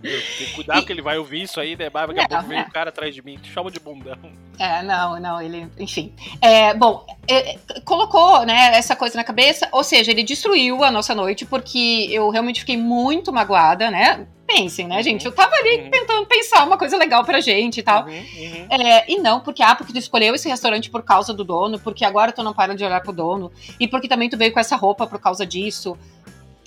[0.56, 0.86] cuidado e...
[0.86, 1.90] que ele vai ouvir isso aí, né?
[1.90, 4.18] Daqui a pouco vem o cara atrás de mim, te chama de bundão.
[4.58, 6.14] É, não, não, ele, enfim.
[6.40, 11.14] É, bom, é, colocou, né, essa coisa na cabeça, ou seja, ele destruiu a nossa
[11.14, 14.26] noite, porque eu realmente fiquei muito magoada, né?
[14.48, 15.04] Pensem, né, uhum.
[15.04, 15.26] gente?
[15.26, 15.92] Eu tava ali uhum.
[15.92, 18.06] tentando pensar uma coisa legal pra gente e tal.
[18.06, 18.12] Uhum.
[18.12, 18.68] uhum.
[18.70, 22.04] É, e não, porque, ah, porque tu escolheu esse restaurante por causa do dono, porque
[22.04, 24.76] agora tu não para de olhar pro dono, e porque também tu veio com essa
[24.76, 25.98] roupa por causa disso.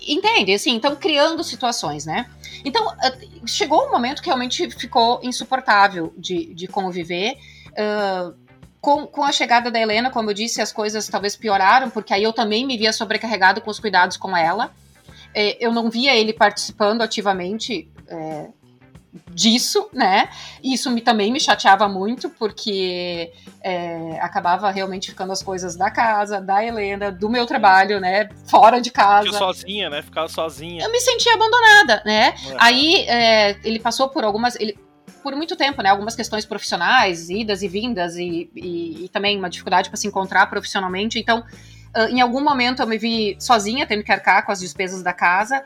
[0.07, 0.53] Entende?
[0.53, 2.27] Assim, então criando situações, né?
[2.65, 7.37] Então, eh, chegou um momento que realmente ficou insuportável de, de conviver.
[7.73, 8.35] Uh,
[8.81, 12.25] com, com a chegada da Helena, como eu disse, as coisas talvez pioraram, porque aí
[12.25, 14.73] eu também me via sobrecarregado com os cuidados com ela.
[15.33, 18.49] É, eu não via ele participando ativamente é,
[19.31, 20.29] disso, né?
[20.63, 23.31] Isso me, também me chateava muito, porque
[23.63, 28.31] é, acabava realmente ficando as coisas da casa, da Helena, do meu trabalho, né?
[28.47, 29.27] Fora de casa.
[29.27, 30.03] Fica sozinha, né?
[30.03, 30.85] Ficava sozinha.
[30.85, 32.35] Eu me sentia abandonada, né?
[32.59, 34.57] Aí é, ele passou por algumas.
[34.57, 34.79] Ele,
[35.23, 35.91] por muito tempo, né?
[35.91, 40.47] Algumas questões profissionais, idas e vindas, e, e, e também uma dificuldade para se encontrar
[40.47, 41.19] profissionalmente.
[41.19, 41.45] Então,
[42.11, 45.63] em algum momento eu me vi sozinha, tendo que arcar com as despesas da casa.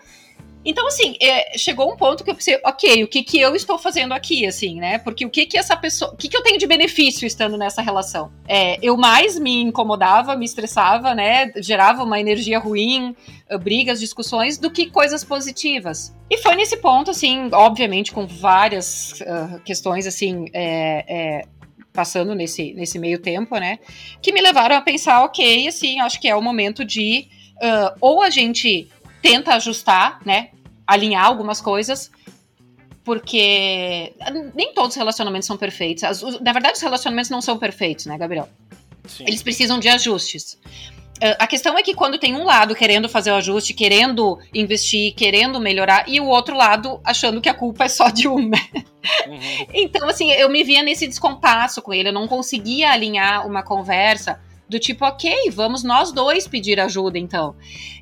[0.66, 3.78] Então, assim, é, chegou um ponto que eu pensei, ok, o que que eu estou
[3.78, 4.98] fazendo aqui, assim, né?
[4.98, 7.80] Porque o que que essa pessoa, o que que eu tenho de benefício estando nessa
[7.80, 8.32] relação?
[8.48, 11.52] É, eu mais me incomodava, me estressava, né?
[11.58, 13.14] Gerava uma energia ruim,
[13.48, 16.12] eh, brigas, discussões, do que coisas positivas.
[16.28, 21.42] E foi nesse ponto, assim, obviamente, com várias uh, questões, assim, é, é,
[21.92, 23.78] passando nesse, nesse meio tempo, né?
[24.20, 27.28] Que me levaram a pensar, ok, assim, acho que é o momento de
[27.62, 28.88] uh, ou a gente
[29.22, 30.50] tenta ajustar, né?
[30.86, 32.10] Alinhar algumas coisas,
[33.04, 34.12] porque
[34.54, 36.02] nem todos os relacionamentos são perfeitos.
[36.40, 38.48] na verdade, os relacionamentos não são perfeitos, né, Gabriel?
[39.06, 39.24] Sim.
[39.26, 40.58] Eles precisam de ajustes.
[41.16, 45.14] Uh, a questão é que quando tem um lado querendo fazer o ajuste, querendo investir,
[45.14, 48.60] querendo melhorar, e o outro lado achando que a culpa é só de um, né?
[49.26, 49.66] Uhum.
[49.72, 54.40] Então, assim, eu me via nesse descompasso com ele, eu não conseguia alinhar uma conversa
[54.68, 57.54] do tipo, ok, vamos nós dois pedir ajuda, então.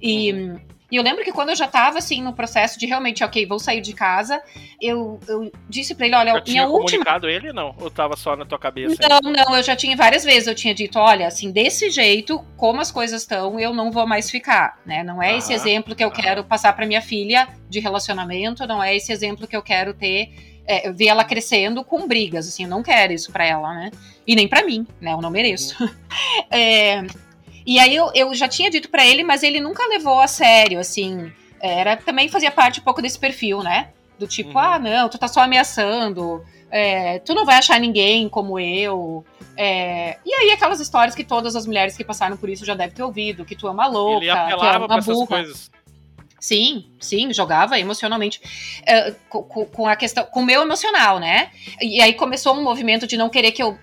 [0.03, 0.33] E.
[0.33, 3.45] Uhum e eu lembro que quando eu já tava, assim, no processo de realmente, ok,
[3.47, 4.41] vou sair de casa,
[4.81, 6.85] eu, eu disse pra ele, olha, já minha tinha última...
[6.85, 7.75] comunicado ele, não?
[7.81, 8.95] Ou tava só na tua cabeça?
[9.09, 12.81] Não, não, eu já tinha várias vezes, eu tinha dito, olha, assim, desse jeito, como
[12.81, 15.03] as coisas estão, eu não vou mais ficar, né?
[15.03, 16.13] Não é ah, esse exemplo que eu ah.
[16.13, 20.33] quero passar pra minha filha de relacionamento, não é esse exemplo que eu quero ter
[20.65, 23.91] é, ver ela crescendo com brigas, assim, eu não quero isso para ela, né?
[24.25, 25.13] E nem para mim, né?
[25.13, 25.75] Eu não mereço.
[25.83, 25.91] Uhum.
[26.53, 27.05] é,
[27.67, 30.79] e aí eu, eu já tinha dito para ele, mas ele nunca levou a sério,
[30.79, 31.33] assim.
[31.61, 33.89] Era, também fazia parte um pouco desse perfil, né?
[34.19, 34.59] Do tipo, uhum.
[34.59, 39.25] ah, não, tu tá só ameaçando, é, tu não vai achar ninguém como eu.
[39.57, 42.95] É, e aí aquelas histórias que todas as mulheres que passaram por isso já devem
[42.95, 45.27] ter ouvido, que tu é uma louca, que é uma burra.
[45.27, 45.71] Coisas.
[46.45, 48.39] Sim, sim, jogava emocionalmente
[48.83, 51.51] uh, com, com, a questão, com o meu emocional, né?
[51.81, 53.79] E aí começou um movimento de não querer que eu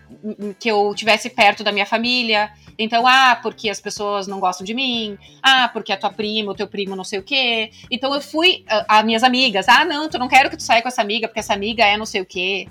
[0.59, 2.51] que eu tivesse perto da minha família.
[2.77, 5.17] Então, ah, porque as pessoas não gostam de mim.
[5.41, 7.71] Ah, porque a tua prima, o teu primo não sei o quê.
[7.89, 10.83] Então eu fui uh, a minhas amigas, ah, não, tu não quero que tu saia
[10.83, 12.67] com essa amiga, porque essa amiga é não sei o quê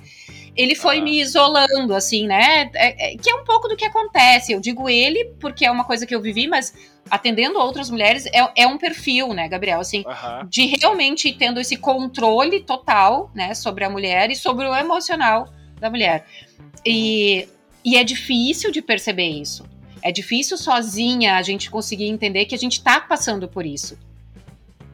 [0.56, 1.02] ele foi ah.
[1.02, 2.70] me isolando, assim, né?
[2.74, 4.52] É, é, que é um pouco do que acontece.
[4.52, 6.74] Eu digo ele porque é uma coisa que eu vivi, mas
[7.10, 9.80] atendendo outras mulheres é, é um perfil, né, Gabriel?
[9.80, 10.04] Assim,
[10.48, 15.88] de realmente tendo esse controle total, né, sobre a mulher e sobre o emocional da
[15.88, 16.26] mulher.
[16.84, 17.48] E,
[17.84, 19.64] e é difícil de perceber isso.
[20.02, 23.98] É difícil sozinha a gente conseguir entender que a gente tá passando por isso.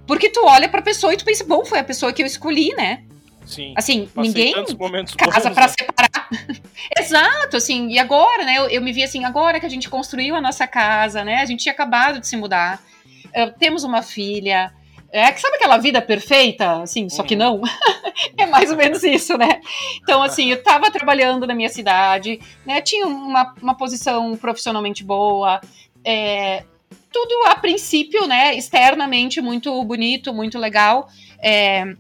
[0.07, 2.75] Porque tu olha pra pessoa e tu pensa, bom, foi a pessoa que eu escolhi,
[2.75, 3.05] né?
[3.47, 3.73] Sim.
[3.77, 5.75] Assim, ninguém casa para né?
[5.79, 6.29] separar.
[6.99, 8.59] Exato, assim, e agora, né?
[8.59, 11.41] Eu, eu, me vi assim, agora que a gente construiu a nossa casa, né?
[11.41, 12.83] A gente tinha acabado de se mudar.
[13.27, 14.73] Uh, temos uma filha.
[15.13, 17.61] É, sabe aquela vida perfeita, assim, só que uhum.
[17.61, 17.63] não?
[18.37, 19.61] é mais ou menos isso, né?
[20.03, 22.83] Então, assim, eu tava trabalhando na minha cidade, né?
[22.83, 25.61] Tinha uma, uma posição profissionalmente boa,
[26.05, 26.65] é,
[27.13, 28.55] tudo a princípio, né?
[28.57, 31.09] Externamente muito bonito, muito legal.
[31.43, 31.95] É,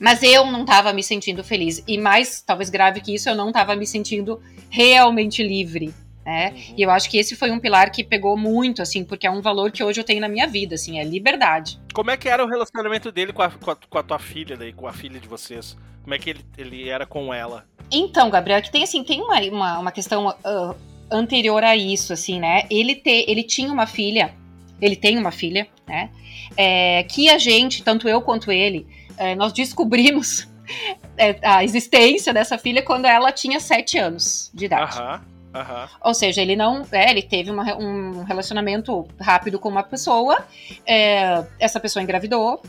[0.00, 1.84] Mas eu não estava me sentindo feliz.
[1.86, 5.92] E mais, talvez grave que isso, eu não estava me sentindo realmente livre.
[6.24, 6.52] Né?
[6.54, 6.74] Uhum.
[6.78, 9.42] E eu acho que esse foi um pilar que pegou muito, assim, porque é um
[9.42, 11.78] valor que hoje eu tenho na minha vida, assim, é liberdade.
[11.92, 14.56] Como é que era o relacionamento dele com a, com a, com a tua filha,
[14.56, 15.76] daí, com a filha de vocês?
[16.02, 17.66] Como é que ele, ele era com ela?
[17.90, 20.74] Então, Gabriel, que tem assim, tem uma, uma, uma questão uh,
[21.10, 22.64] anterior a isso, assim, né?
[22.70, 24.34] Ele, te, ele tinha uma filha,
[24.80, 26.10] ele tem uma filha, né?
[26.56, 28.86] É, que a gente, tanto eu quanto ele,
[29.20, 30.48] é, nós descobrimos
[31.16, 34.98] é, a existência dessa filha quando ela tinha sete anos de idade.
[34.98, 35.20] Aham.
[35.52, 35.88] Uhum.
[36.04, 36.86] Ou seja, ele não.
[36.92, 40.46] É, ele teve uma, um relacionamento rápido com uma pessoa,
[40.86, 42.62] é, essa pessoa engravidou,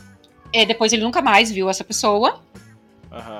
[0.52, 2.40] é, depois ele nunca mais viu essa pessoa.
[3.10, 3.38] Uhum.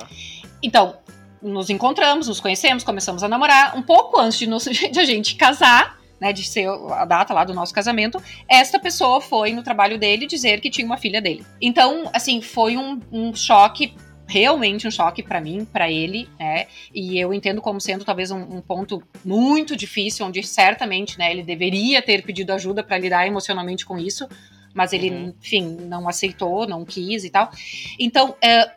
[0.63, 0.97] Então,
[1.43, 3.77] nos encontramos, nos conhecemos, começamos a namorar.
[3.77, 7.43] Um pouco antes de, nos, de a gente casar, né, de ser a data lá
[7.43, 11.45] do nosso casamento, esta pessoa foi no trabalho dele dizer que tinha uma filha dele.
[11.61, 13.93] Então, assim, foi um, um choque
[14.25, 16.67] realmente um choque para mim, para ele, né?
[16.95, 21.43] E eu entendo como sendo talvez um, um, ponto muito difícil, onde certamente, né, ele
[21.43, 24.27] deveria ter pedido ajuda para lidar emocionalmente com isso,
[24.73, 25.35] mas ele, uhum.
[25.39, 27.51] enfim, não aceitou, não quis e tal.
[27.99, 28.71] Então, é,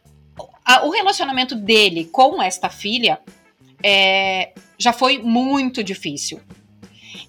[0.66, 3.20] a, o relacionamento dele com esta filha
[3.82, 6.42] é, já foi muito difícil.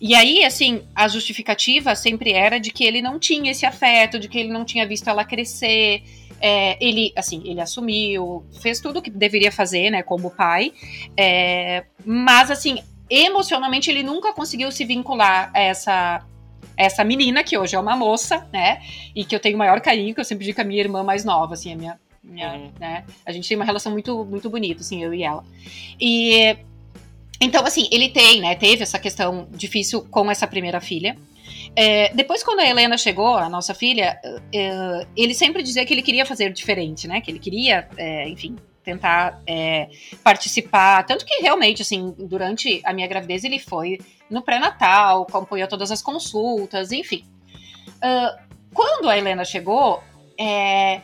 [0.00, 4.28] E aí, assim, a justificativa sempre era de que ele não tinha esse afeto, de
[4.28, 6.02] que ele não tinha visto ela crescer,
[6.40, 10.72] é, ele, assim, ele assumiu, fez tudo o que deveria fazer, né, como pai,
[11.16, 16.26] é, mas, assim, emocionalmente ele nunca conseguiu se vincular a essa,
[16.76, 18.82] essa menina, que hoje é uma moça, né,
[19.14, 21.02] e que eu tenho o maior carinho, que eu sempre digo que a minha irmã
[21.02, 22.70] mais nova, assim, a minha, minha uhum.
[22.78, 25.42] né, a gente tem uma relação muito, muito bonita, assim, eu e ela.
[25.98, 26.56] E,
[27.40, 31.16] então, assim, ele tem, né, teve essa questão difícil com essa primeira filha,
[31.74, 34.18] é, depois, quando a Helena chegou, a nossa filha,
[34.52, 37.20] é, ele sempre dizia que ele queria fazer diferente, né?
[37.20, 39.90] Que ele queria, é, enfim, tentar é,
[40.24, 41.04] participar.
[41.04, 43.98] Tanto que realmente, assim, durante a minha gravidez, ele foi
[44.30, 47.24] no pré-natal, acompanhou todas as consultas, enfim.
[47.96, 50.02] Uh, quando a Helena chegou,
[50.38, 51.02] é,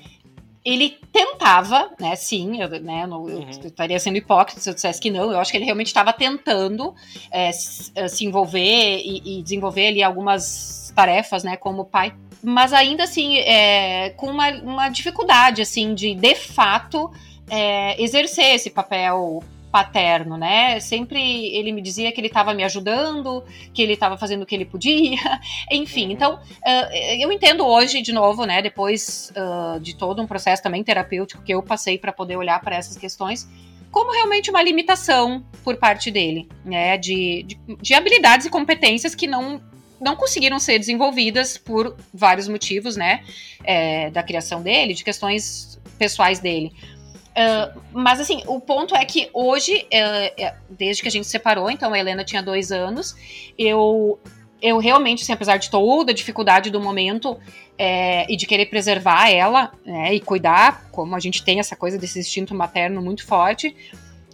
[0.65, 2.15] ele tentava, né?
[2.15, 3.51] Sim, eu, né, eu, eu uhum.
[3.51, 5.33] estaria sendo hipócrita se eu dissesse que não.
[5.33, 6.95] Eu acho que ele realmente estava tentando
[7.31, 12.15] é, se, é, se, envolver e, e, desenvolver ali algumas tarefas, né, como pai.
[12.43, 17.11] Mas ainda assim, é, com uma, uma dificuldade, assim, de de fato
[17.51, 20.79] é, exercer esse papel paterno, né?
[20.79, 24.55] Sempre ele me dizia que ele estava me ajudando, que ele estava fazendo o que
[24.55, 25.19] ele podia,
[25.73, 26.07] enfim.
[26.07, 26.11] Uhum.
[26.13, 28.61] Então, uh, eu entendo hoje, de novo, né?
[28.61, 32.77] Depois uh, de todo um processo também terapêutico que eu passei para poder olhar para
[32.77, 33.49] essas questões,
[33.91, 36.99] como realmente uma limitação por parte dele, né?
[36.99, 39.61] De, de, de habilidades e competências que não
[40.03, 43.23] não conseguiram ser desenvolvidas por vários motivos, né?
[43.63, 46.73] É, da criação dele, de questões pessoais dele.
[47.33, 51.71] Uh, mas assim, o ponto é que hoje, uh, desde que a gente se separou,
[51.71, 53.17] então a Helena tinha dois anos,
[53.59, 54.19] eu,
[54.61, 57.39] eu realmente, assim, apesar de toda a dificuldade do momento
[57.79, 61.99] é, e de querer preservar ela né, e cuidar, como a gente tem essa coisa
[61.99, 63.75] desse instinto materno muito forte,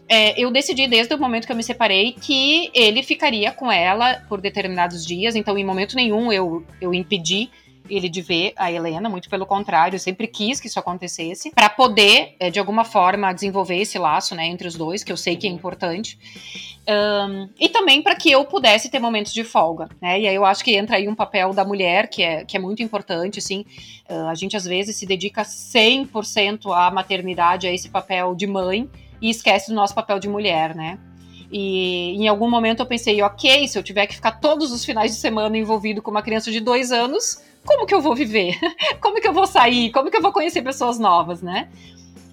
[0.09, 4.23] é, eu decidi desde o momento que eu me separei que ele ficaria com ela
[4.29, 7.51] por determinados dias, então em momento nenhum eu, eu impedi
[7.89, 12.37] ele de ver a Helena, muito pelo contrário, sempre quis que isso acontecesse, para poder,
[12.39, 15.47] é, de alguma forma, desenvolver esse laço, né, entre os dois, que eu sei que
[15.47, 16.19] é importante.
[16.89, 20.19] Um, e também para que eu pudesse ter momentos de folga, né?
[20.19, 22.61] E aí eu acho que entra aí um papel da mulher que é, que é
[22.61, 23.63] muito importante, assim.
[24.09, 28.89] A gente às vezes se dedica 100% à maternidade, a esse papel de mãe,
[29.21, 30.99] e esquece do nosso papel de mulher, né?
[31.51, 35.13] E em algum momento eu pensei, ok, se eu tiver que ficar todos os finais
[35.13, 38.59] de semana envolvido com uma criança de dois anos, como que eu vou viver?
[38.99, 39.91] Como que eu vou sair?
[39.91, 41.69] Como que eu vou conhecer pessoas novas, né?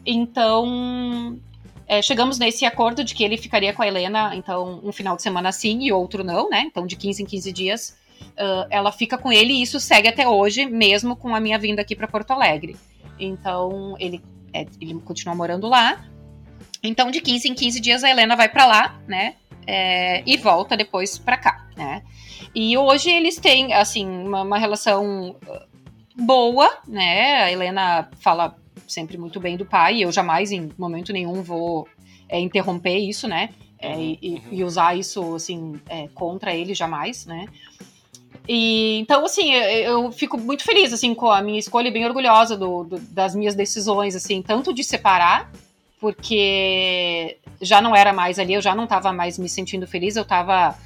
[0.05, 1.37] Então,
[1.85, 5.21] é, chegamos nesse acordo de que ele ficaria com a Helena, então, um final de
[5.21, 6.61] semana sim e outro não, né?
[6.61, 10.25] Então, de 15 em 15 dias, uh, ela fica com ele e isso segue até
[10.25, 12.77] hoje, mesmo com a minha vinda aqui para Porto Alegre.
[13.19, 16.05] Então, ele, é, ele continua morando lá.
[16.81, 19.35] Então, de 15 em 15 dias, a Helena vai para lá, né?
[19.67, 22.03] É, e volta depois para cá, né?
[22.53, 27.43] E hoje eles têm, assim, uma, uma, relação uh, boa, né?
[27.43, 28.55] A Helena fala
[28.87, 31.87] sempre muito bem do pai, e eu jamais, em momento nenhum, vou
[32.29, 33.49] é, interromper isso, né?
[33.79, 34.41] É, e, uhum.
[34.51, 37.45] e, usar isso, assim, é, contra ele, jamais, né?
[38.47, 42.05] E, então, assim, eu, eu, fico muito feliz, assim, com a minha escolha e bem
[42.05, 45.51] orgulhosa do, do, das minhas decisões, assim, tanto de separar,
[45.99, 50.23] porque já não era mais ali, eu já não estava mais me sentindo feliz, eu
[50.23, 50.77] estava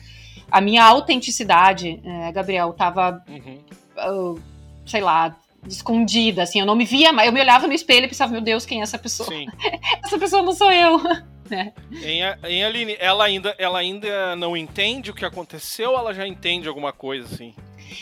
[0.51, 3.59] a minha autenticidade, é, Gabriel, tava, uhum.
[3.97, 4.41] uh,
[4.85, 5.35] sei lá,
[5.67, 8.65] escondida, assim, eu não me via, eu me olhava no espelho e pensava, meu Deus,
[8.65, 9.29] quem é essa pessoa?
[9.29, 9.47] Sim.
[10.03, 10.99] essa pessoa não sou eu.
[11.49, 11.73] Né?
[12.03, 16.27] Em, em Aline, ela ainda, ela ainda não entende o que aconteceu ou ela já
[16.27, 17.55] entende alguma coisa, assim?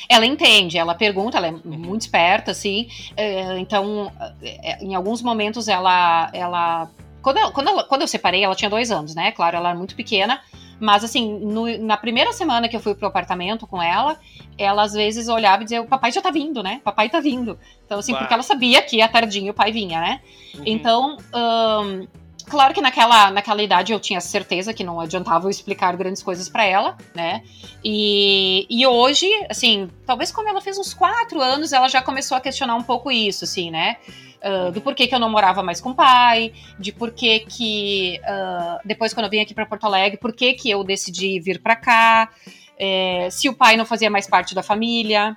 [0.09, 1.61] Ela entende, ela pergunta, ela é uhum.
[1.63, 2.89] muito esperta, assim.
[3.15, 4.11] É, então,
[4.41, 6.29] é, em alguns momentos ela.
[6.33, 6.89] ela
[7.21, 9.31] quando, eu, quando, ela, quando eu separei, ela tinha dois anos, né?
[9.31, 10.41] Claro, ela era muito pequena.
[10.79, 14.19] Mas, assim, no, na primeira semana que eu fui pro apartamento com ela,
[14.57, 16.81] ela às vezes olhava e dizia: o papai já tá vindo, né?
[16.83, 17.57] Papai tá vindo.
[17.85, 20.21] Então, assim, porque ela sabia que à tardinha o pai vinha, né?
[20.55, 20.63] Uhum.
[20.65, 21.17] Então.
[21.33, 22.07] Um,
[22.49, 26.47] Claro que naquela, naquela idade eu tinha certeza que não adiantava eu explicar grandes coisas
[26.47, 27.43] para ela, né?
[27.83, 32.41] E, e hoje, assim, talvez como ela fez uns quatro anos, ela já começou a
[32.41, 33.97] questionar um pouco isso, assim, né?
[34.37, 38.79] Uh, do porquê que eu não morava mais com o pai, de porquê que, uh,
[38.85, 41.75] depois quando eu vim aqui para Porto Alegre, por que que eu decidi vir para
[41.75, 42.29] cá,
[42.77, 45.35] é, se o pai não fazia mais parte da família,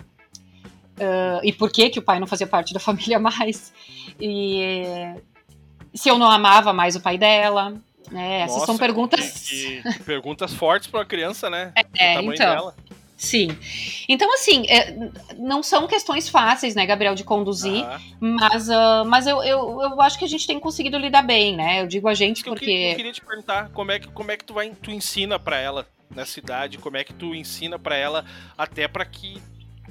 [0.96, 3.72] uh, e por que que o pai não fazia parte da família mais.
[4.20, 4.84] E
[5.94, 7.74] se eu não amava mais o pai dela.
[8.10, 8.40] Né?
[8.40, 9.44] Essas são perguntas.
[9.48, 11.72] Que, que perguntas fortes para a criança, né?
[11.96, 12.34] É, então.
[12.34, 12.74] Dela.
[13.20, 13.48] Sim.
[14.08, 14.96] Então, assim, é,
[15.36, 17.84] não são questões fáceis, né, Gabriel, de conduzir,
[18.18, 21.82] mas, uh, mas eu, eu, eu acho que a gente tem conseguido lidar bem, né?
[21.82, 22.70] Eu digo a gente porque.
[22.70, 25.38] Eu, eu queria te perguntar como é que, como é que tu, vai, tu ensina
[25.38, 28.24] para ela nessa idade, como é que tu ensina para ela
[28.56, 29.40] até para que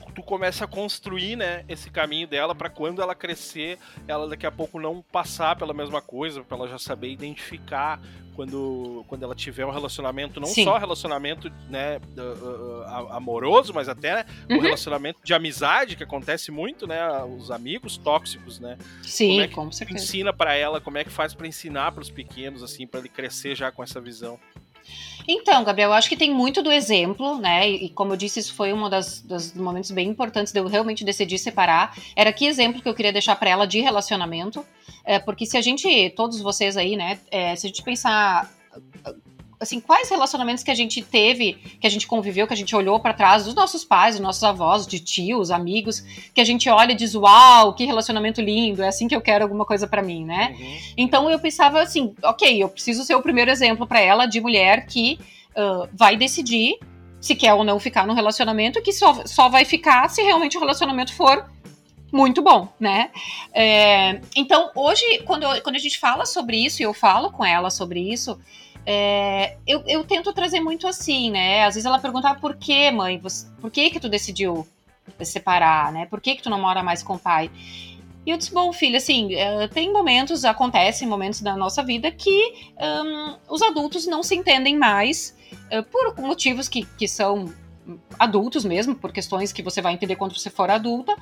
[0.09, 4.51] tu começa a construir, né, esse caminho dela para quando ela crescer, ela daqui a
[4.51, 7.99] pouco não passar pela mesma coisa, para ela já saber identificar
[8.39, 10.63] quando, quando ela tiver um relacionamento, não Sim.
[10.63, 14.57] só relacionamento, né, uh, uh, amoroso, mas até né, uhum.
[14.57, 17.01] um relacionamento de amizade que acontece muito, né,
[17.37, 18.77] os amigos tóxicos, né?
[19.03, 19.99] Sim, como é que com certeza.
[20.01, 23.09] ensina para ela, como é que faz para ensinar para os pequenos assim, para ele
[23.09, 24.39] crescer já com essa visão?
[25.27, 27.69] Então, Gabriel, eu acho que tem muito do exemplo, né?
[27.69, 31.05] E, como eu disse, isso foi um das, dos momentos bem importantes de eu realmente
[31.05, 31.95] decidir separar.
[32.15, 34.65] Era que exemplo que eu queria deixar para ela de relacionamento.
[35.05, 38.51] É, porque se a gente, todos vocês aí, né, é, se a gente pensar
[39.59, 42.99] assim, quais relacionamentos que a gente teve, que a gente conviveu, que a gente olhou
[42.99, 46.01] para trás dos nossos pais, dos nossos avós, de tios, amigos,
[46.33, 49.43] que a gente olha e diz, uau, que relacionamento lindo, é assim que eu quero
[49.43, 50.55] alguma coisa para mim, né?
[50.57, 50.77] Uhum.
[50.97, 54.85] Então eu pensava assim, ok, eu preciso ser o primeiro exemplo para ela de mulher
[54.85, 55.19] que
[55.51, 56.79] uh, vai decidir
[57.19, 60.59] se quer ou não ficar no relacionamento, que só, só vai ficar se realmente o
[60.61, 61.45] relacionamento for
[62.11, 63.11] muito bom, né?
[63.53, 67.45] É, então, hoje, quando, eu, quando a gente fala sobre isso, e eu falo com
[67.45, 68.39] ela sobre isso,
[68.91, 71.63] é, eu, eu, tento trazer muito assim, né?
[71.63, 74.67] Às vezes ela perguntava ah, por que, mãe, você, por que que tu decidiu
[75.21, 76.07] separar, né?
[76.07, 77.51] Por que que tu não mora mais com o pai?
[78.25, 82.51] E eu disse, bom, filha, assim, é, tem momentos, acontecem momentos da nossa vida que
[82.79, 85.37] um, os adultos não se entendem mais
[85.71, 87.53] uh, por motivos que, que são
[88.17, 91.15] adultos mesmo, por questões que você vai entender quando você for adulta,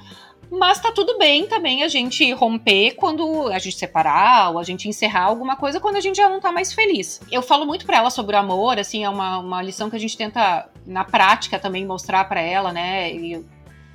[0.50, 4.88] mas tá tudo bem também a gente romper quando a gente separar ou a gente
[4.88, 7.22] encerrar alguma coisa quando a gente já não tá mais feliz.
[7.32, 10.00] Eu falo muito para ela sobre o amor, assim, é uma, uma lição que a
[10.00, 13.14] gente tenta na prática também mostrar para ela, né?
[13.14, 13.46] E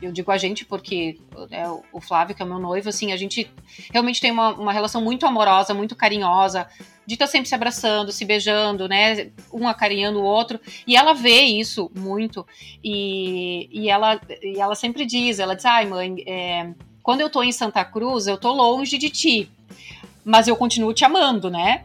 [0.03, 1.18] eu digo a gente porque
[1.49, 3.51] né, o Flávio, que é meu noivo, assim, a gente
[3.93, 6.66] realmente tem uma, uma relação muito amorosa, muito carinhosa,
[7.07, 9.31] de estar tá sempre se abraçando, se beijando, né?
[9.53, 10.61] Um acarinhando o outro.
[10.87, 12.47] E ela vê isso muito.
[12.83, 16.71] E, e, ela, e ela sempre diz, ela diz, ai mãe, é,
[17.03, 19.51] quando eu tô em Santa Cruz, eu tô longe de ti.
[20.25, 21.85] Mas eu continuo te amando, né?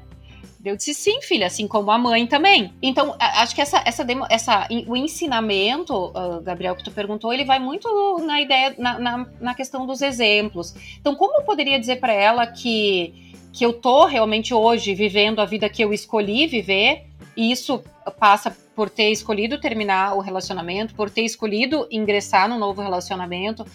[0.63, 2.73] Eu disse, sim, filha, assim como a mãe também.
[2.81, 7.57] Então, acho que essa, essa, essa o ensinamento, uh, Gabriel, que tu perguntou, ele vai
[7.57, 7.87] muito
[8.25, 10.75] na ideia, na, na, na questão dos exemplos.
[10.99, 13.26] Então, como eu poderia dizer para ela que,
[13.57, 17.05] que eu tô realmente hoje vivendo a vida que eu escolhi viver,
[17.35, 17.83] e isso
[18.19, 23.65] passa por ter escolhido terminar o relacionamento, por ter escolhido ingressar no novo relacionamento,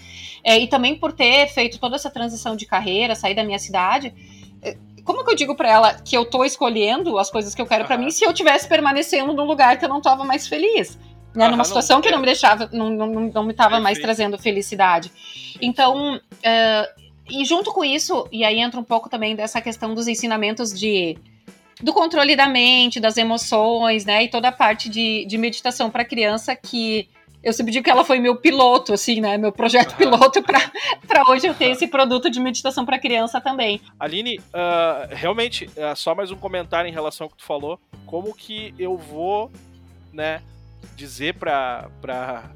[0.44, 4.14] é, e também por ter feito toda essa transição de carreira, sair da minha cidade
[5.04, 7.84] como que eu digo para ela que eu tô escolhendo as coisas que eu quero
[7.84, 10.98] para mim se eu tivesse permanecendo num lugar que eu não tava mais feliz?
[11.34, 14.36] Né, numa situação não, que não me deixava, não, não, não me estava mais trazendo
[14.36, 15.10] felicidade.
[15.62, 17.01] Então, uh,
[17.32, 21.16] e junto com isso, e aí entra um pouco também dessa questão dos ensinamentos de
[21.80, 26.04] do controle da mente, das emoções, né, e toda a parte de, de meditação para
[26.04, 27.08] criança que
[27.42, 29.36] eu sempre digo que ela foi meu piloto, assim, né?
[29.36, 33.80] Meu projeto piloto para hoje eu ter esse produto de meditação para criança também.
[33.98, 37.80] Aline, uh, realmente, uh, só mais um comentário em relação ao que tu falou.
[38.06, 39.50] Como que eu vou,
[40.12, 40.40] né,
[40.94, 41.90] dizer pra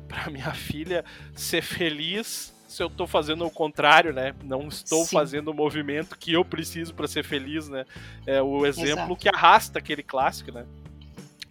[0.31, 1.05] minha filha
[1.35, 4.35] ser feliz se eu tô fazendo o contrário, né?
[4.45, 5.17] Não estou Sim.
[5.17, 7.87] fazendo o movimento que eu preciso para ser feliz, né?
[8.27, 9.17] É o exemplo Exato.
[9.17, 10.67] que arrasta aquele clássico, né?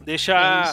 [0.01, 0.71] Deixa, é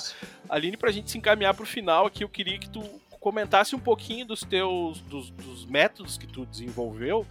[0.51, 2.83] Aline, pra gente se encaminhar pro final aqui, eu queria que tu
[3.19, 7.27] comentasse um pouquinho dos teus dos, dos métodos que tu desenvolveu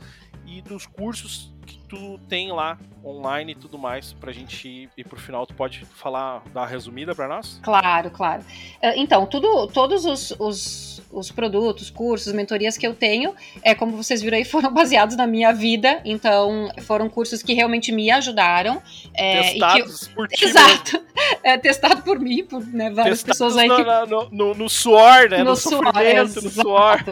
[0.48, 5.04] e dos cursos que tu tem lá online e tudo mais pra gente ir, ir
[5.04, 5.46] pro final.
[5.46, 7.60] Tu pode falar, dar uma resumida para nós?
[7.62, 8.44] Claro, claro.
[8.82, 13.98] Eh, então, tudo, todos os, os, os, produtos, cursos, mentorias que eu tenho, é como
[13.98, 16.02] vocês viram aí, foram baseados na minha vida.
[16.06, 18.82] Então, foram cursos que realmente me ajudaram.
[19.14, 20.16] É, Testados eu...
[20.16, 20.46] por ti.
[20.46, 21.02] Exato.
[21.44, 23.70] É, testado por mim, por né, várias Testados pessoas aí.
[23.70, 24.10] Que...
[24.10, 25.40] No, no, no, suor, né?
[25.40, 27.04] No, no suor, no suor.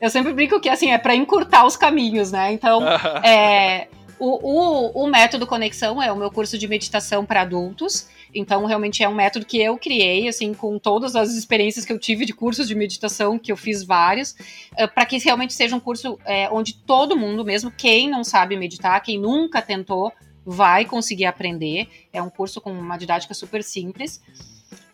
[0.00, 2.52] Eu sempre brinco que assim, é para encurtar os caminhos, né?
[2.52, 2.82] Então,
[3.24, 8.08] é o, o, o, método Conexão é o meu curso de meditação para adultos.
[8.34, 11.98] Então, realmente é um método que eu criei, assim, com todas as experiências que eu
[11.98, 14.34] tive de cursos de meditação, que eu fiz vários,
[14.76, 18.56] eh, para que realmente seja um curso é, onde todo mundo, mesmo quem não sabe
[18.56, 20.12] meditar, quem nunca tentou,
[20.44, 21.88] vai conseguir aprender.
[22.12, 24.22] É um curso com uma didática super simples.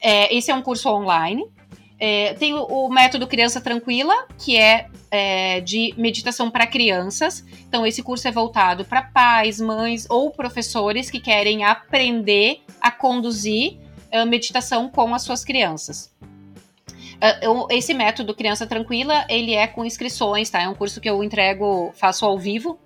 [0.01, 1.47] É, esse é um curso online.
[2.05, 7.45] É, tem o, o, método Criança Tranquila, que é, é de meditação para crianças.
[7.69, 13.79] Então, esse curso é voltado para pais, mães ou professores que querem aprender a conduzir
[14.11, 16.13] a meditação com as suas crianças.
[17.71, 20.61] Esse método Criança Tranquila, ele é com inscrições, tá?
[20.61, 22.81] É um curso que eu entrego, faço ao vivo,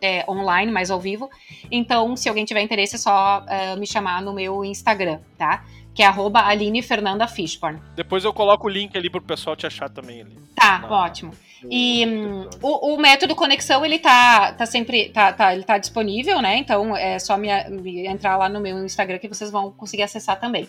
[0.00, 1.28] é, online, mas ao vivo.
[1.70, 3.44] Então, se alguém tiver interesse, é só
[3.78, 5.62] me chamar no meu Instagram, tá?
[5.94, 7.80] Que é arroba Aline Fernanda Fishborn.
[7.94, 10.38] Depois eu coloco o link ali pro pessoal te achar também ali.
[10.54, 11.32] Tá, na, ótimo.
[11.70, 16.40] E hum, o, o, método conexão, ele tá, tá sempre, tá, tá, ele tá disponível,
[16.40, 16.56] né?
[16.56, 20.40] Então é só me, me entrar lá no meu Instagram que vocês vão conseguir acessar
[20.40, 20.68] também.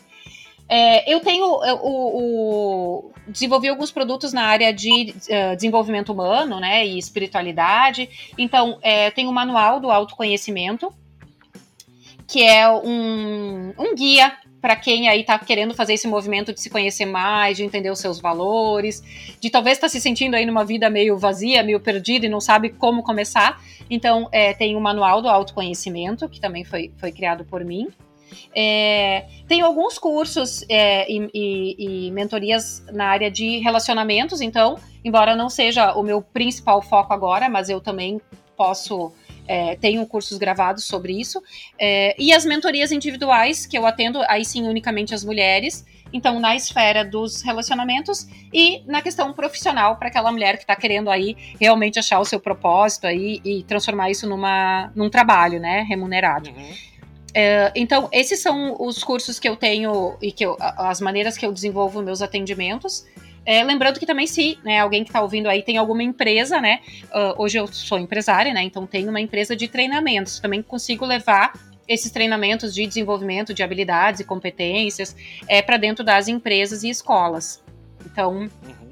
[0.68, 6.86] É, eu tenho o, o, desenvolvi alguns produtos na área de uh, desenvolvimento humano, né,
[6.86, 8.10] e espiritualidade.
[8.38, 10.94] Então, é, tenho o manual do autoconhecimento,
[12.28, 16.70] que é um, um guia para quem aí está querendo fazer esse movimento de se
[16.70, 19.04] conhecer mais, de entender os seus valores,
[19.38, 22.40] de talvez estar tá se sentindo aí numa vida meio vazia, meio perdida e não
[22.40, 23.62] sabe como começar.
[23.90, 27.90] Então, é, tem o Manual do Autoconhecimento, que também foi, foi criado por mim.
[28.56, 35.36] É, tem alguns cursos é, e, e, e, mentorias na área de relacionamentos, então, embora
[35.36, 38.22] não seja o meu principal foco agora, mas eu também
[38.56, 39.12] posso
[39.48, 41.42] é, tenho cursos gravados sobre isso.
[41.80, 45.86] É, e as mentorias individuais, que eu atendo, aí sim, unicamente as mulheres.
[46.12, 51.10] Então, na esfera dos relacionamentos e na questão profissional, para aquela mulher que está querendo
[51.10, 56.50] aí realmente achar o seu propósito aí e transformar isso numa, num trabalho, né, remunerado.
[56.50, 56.94] Uhum.
[57.34, 61.46] É, então, esses são os cursos que eu tenho e que eu, as maneiras que
[61.46, 63.06] eu desenvolvo meus atendimentos.
[63.46, 66.80] É, lembrando que também se né, alguém que está ouvindo aí tem alguma empresa, né?
[67.06, 68.64] Uh, hoje eu sou empresária, né?
[68.64, 70.40] Então tenho uma empresa de treinamentos.
[70.40, 71.54] Também consigo levar
[71.88, 75.16] esses treinamentos de desenvolvimento de habilidades e competências
[75.48, 77.62] é, para dentro das empresas e escolas.
[78.06, 78.84] Então, uhum.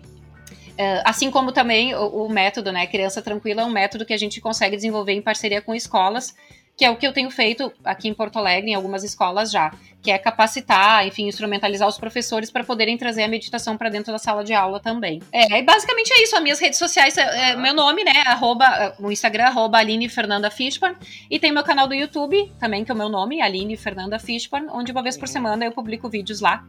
[0.77, 4.17] É, assim como também o, o, método, né, Criança Tranquila, é um método que a
[4.17, 6.33] gente consegue desenvolver em parceria com escolas
[6.81, 9.71] que é o que eu tenho feito aqui em Porto Alegre, em algumas escolas já,
[10.01, 14.17] que é capacitar, enfim, instrumentalizar os professores para poderem trazer a meditação para dentro da
[14.17, 15.21] sala de aula também.
[15.31, 16.35] É, e basicamente é isso.
[16.35, 20.49] As minhas redes sociais, é, é, meu nome, né, arroba, no Instagram, arroba Aline Fernanda
[20.49, 20.97] Fishburn,
[21.29, 24.67] e tem meu canal do YouTube, também, que é o meu nome, Aline Fernanda Fishburn,
[24.71, 26.65] onde uma vez por semana eu publico vídeos lá.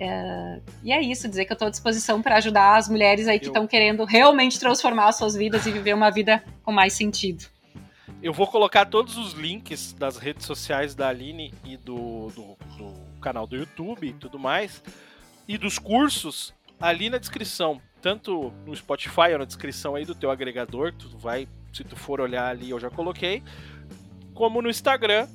[0.00, 3.38] É, e é isso, dizer que eu estou à disposição para ajudar as mulheres aí
[3.38, 7.56] que estão querendo realmente transformar as suas vidas e viver uma vida com mais sentido.
[8.20, 13.20] Eu vou colocar todos os links das redes sociais da Aline e do, do, do
[13.20, 14.82] canal do YouTube e tudo mais,
[15.46, 20.30] e dos cursos ali na descrição, tanto no Spotify ou na descrição aí do teu
[20.30, 23.42] agregador, tu vai, se tu for olhar ali, eu já coloquei,
[24.34, 25.28] como no Instagram,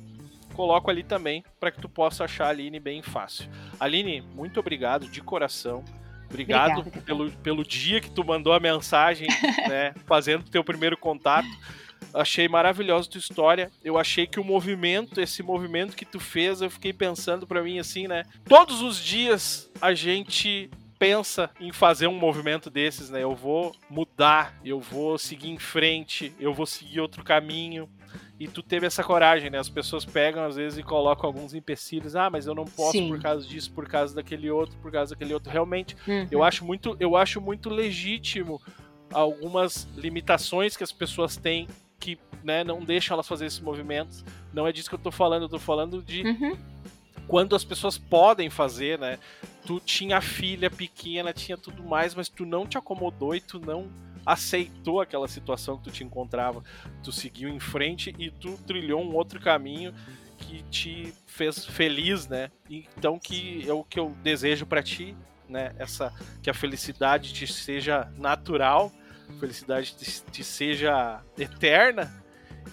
[0.52, 3.50] coloco ali também para que tu possa achar a Aline bem fácil.
[3.80, 5.84] Aline, muito obrigado de coração.
[6.26, 9.28] Obrigado Obrigada, pelo, pelo dia que tu mandou a mensagem,
[9.68, 11.48] né, fazendo teu primeiro contato.
[12.14, 13.70] Achei maravilhosa tua história.
[13.82, 17.78] Eu achei que o movimento, esse movimento que tu fez, eu fiquei pensando para mim
[17.78, 18.22] assim, né?
[18.48, 23.22] Todos os dias a gente pensa em fazer um movimento desses, né?
[23.22, 27.88] Eu vou mudar, eu vou seguir em frente, eu vou seguir outro caminho.
[28.38, 29.58] E tu teve essa coragem, né?
[29.58, 32.16] As pessoas pegam às vezes e colocam alguns empecilhos.
[32.16, 33.08] Ah, mas eu não posso Sim.
[33.08, 35.50] por causa disso, por causa daquele outro, por causa daquele outro.
[35.50, 36.26] Realmente, uhum.
[36.30, 38.60] eu acho muito, eu acho muito legítimo
[39.12, 41.68] algumas limitações que as pessoas têm
[42.04, 44.22] que né, não deixam elas fazer esses movimentos.
[44.52, 46.58] Não é disso que eu tô falando, eu tô falando de uhum.
[47.26, 49.18] quando as pessoas podem fazer, né?
[49.64, 53.90] Tu tinha filha pequena, tinha tudo mais, mas tu não te acomodou e tu não
[54.26, 56.62] aceitou aquela situação que tu te encontrava.
[57.02, 59.94] Tu seguiu em frente e tu trilhou um outro caminho
[60.36, 62.50] que te fez feliz, né?
[62.68, 65.16] Então que é o que eu desejo para ti
[65.48, 65.72] né?
[65.78, 68.92] Essa que a felicidade te seja natural,
[69.38, 69.94] felicidade
[70.30, 72.24] te, seja eterna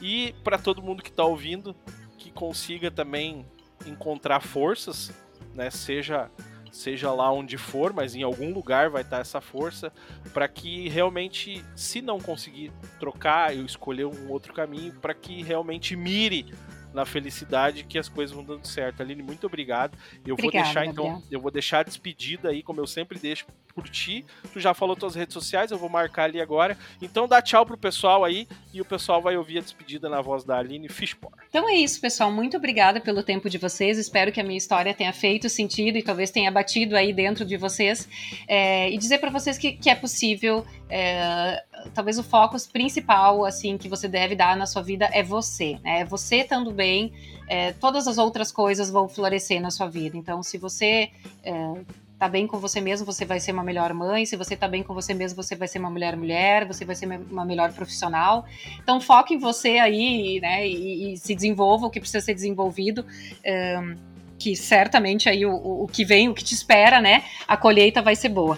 [0.01, 1.75] e para todo mundo que está ouvindo
[2.17, 3.45] que consiga também
[3.85, 5.11] encontrar forças,
[5.53, 5.69] né?
[5.69, 6.29] Seja
[6.71, 9.91] seja lá onde for, mas em algum lugar vai estar essa força
[10.33, 15.95] para que realmente, se não conseguir trocar, eu escolher um outro caminho, para que realmente
[15.95, 16.53] mire
[16.93, 19.01] na felicidade que as coisas vão dando certo.
[19.01, 19.97] Aline, muito obrigado.
[20.25, 21.27] Eu Obrigada, vou deixar então, Gabriel.
[21.31, 24.25] eu vou deixar a despedida aí, como eu sempre deixo por ti.
[24.51, 26.77] Tu já falou tuas redes sociais, eu vou marcar ali agora.
[27.01, 30.43] Então dá tchau pro pessoal aí e o pessoal vai ouvir a despedida na voz
[30.43, 31.33] da Aline Fishport.
[31.49, 32.31] Então é isso, pessoal.
[32.31, 33.97] Muito obrigada pelo tempo de vocês.
[33.97, 37.57] Espero que a minha história tenha feito sentido e talvez tenha batido aí dentro de
[37.57, 38.07] vocês.
[38.47, 40.65] É, e dizer para vocês que, que, é possível.
[40.89, 45.79] É, talvez o foco principal assim que você deve dar na sua vida é você.
[45.83, 46.01] Né?
[46.01, 47.13] É você estando bem.
[47.47, 50.15] É, todas as outras coisas vão florescer na sua vida.
[50.15, 51.09] Então, se você
[51.43, 51.73] é,
[52.17, 54.25] tá bem com você mesmo, você vai ser uma melhor mãe.
[54.25, 56.95] Se você tá bem com você mesmo, você vai ser uma melhor mulher, você vai
[56.95, 58.45] ser uma melhor profissional.
[58.81, 60.67] Então foque em você aí, né?
[60.67, 63.05] E, e se desenvolva o que precisa ser desenvolvido.
[63.43, 64.11] Um,
[64.41, 67.23] que certamente aí o, o que vem, o que te espera, né?
[67.47, 68.57] A colheita vai ser boa.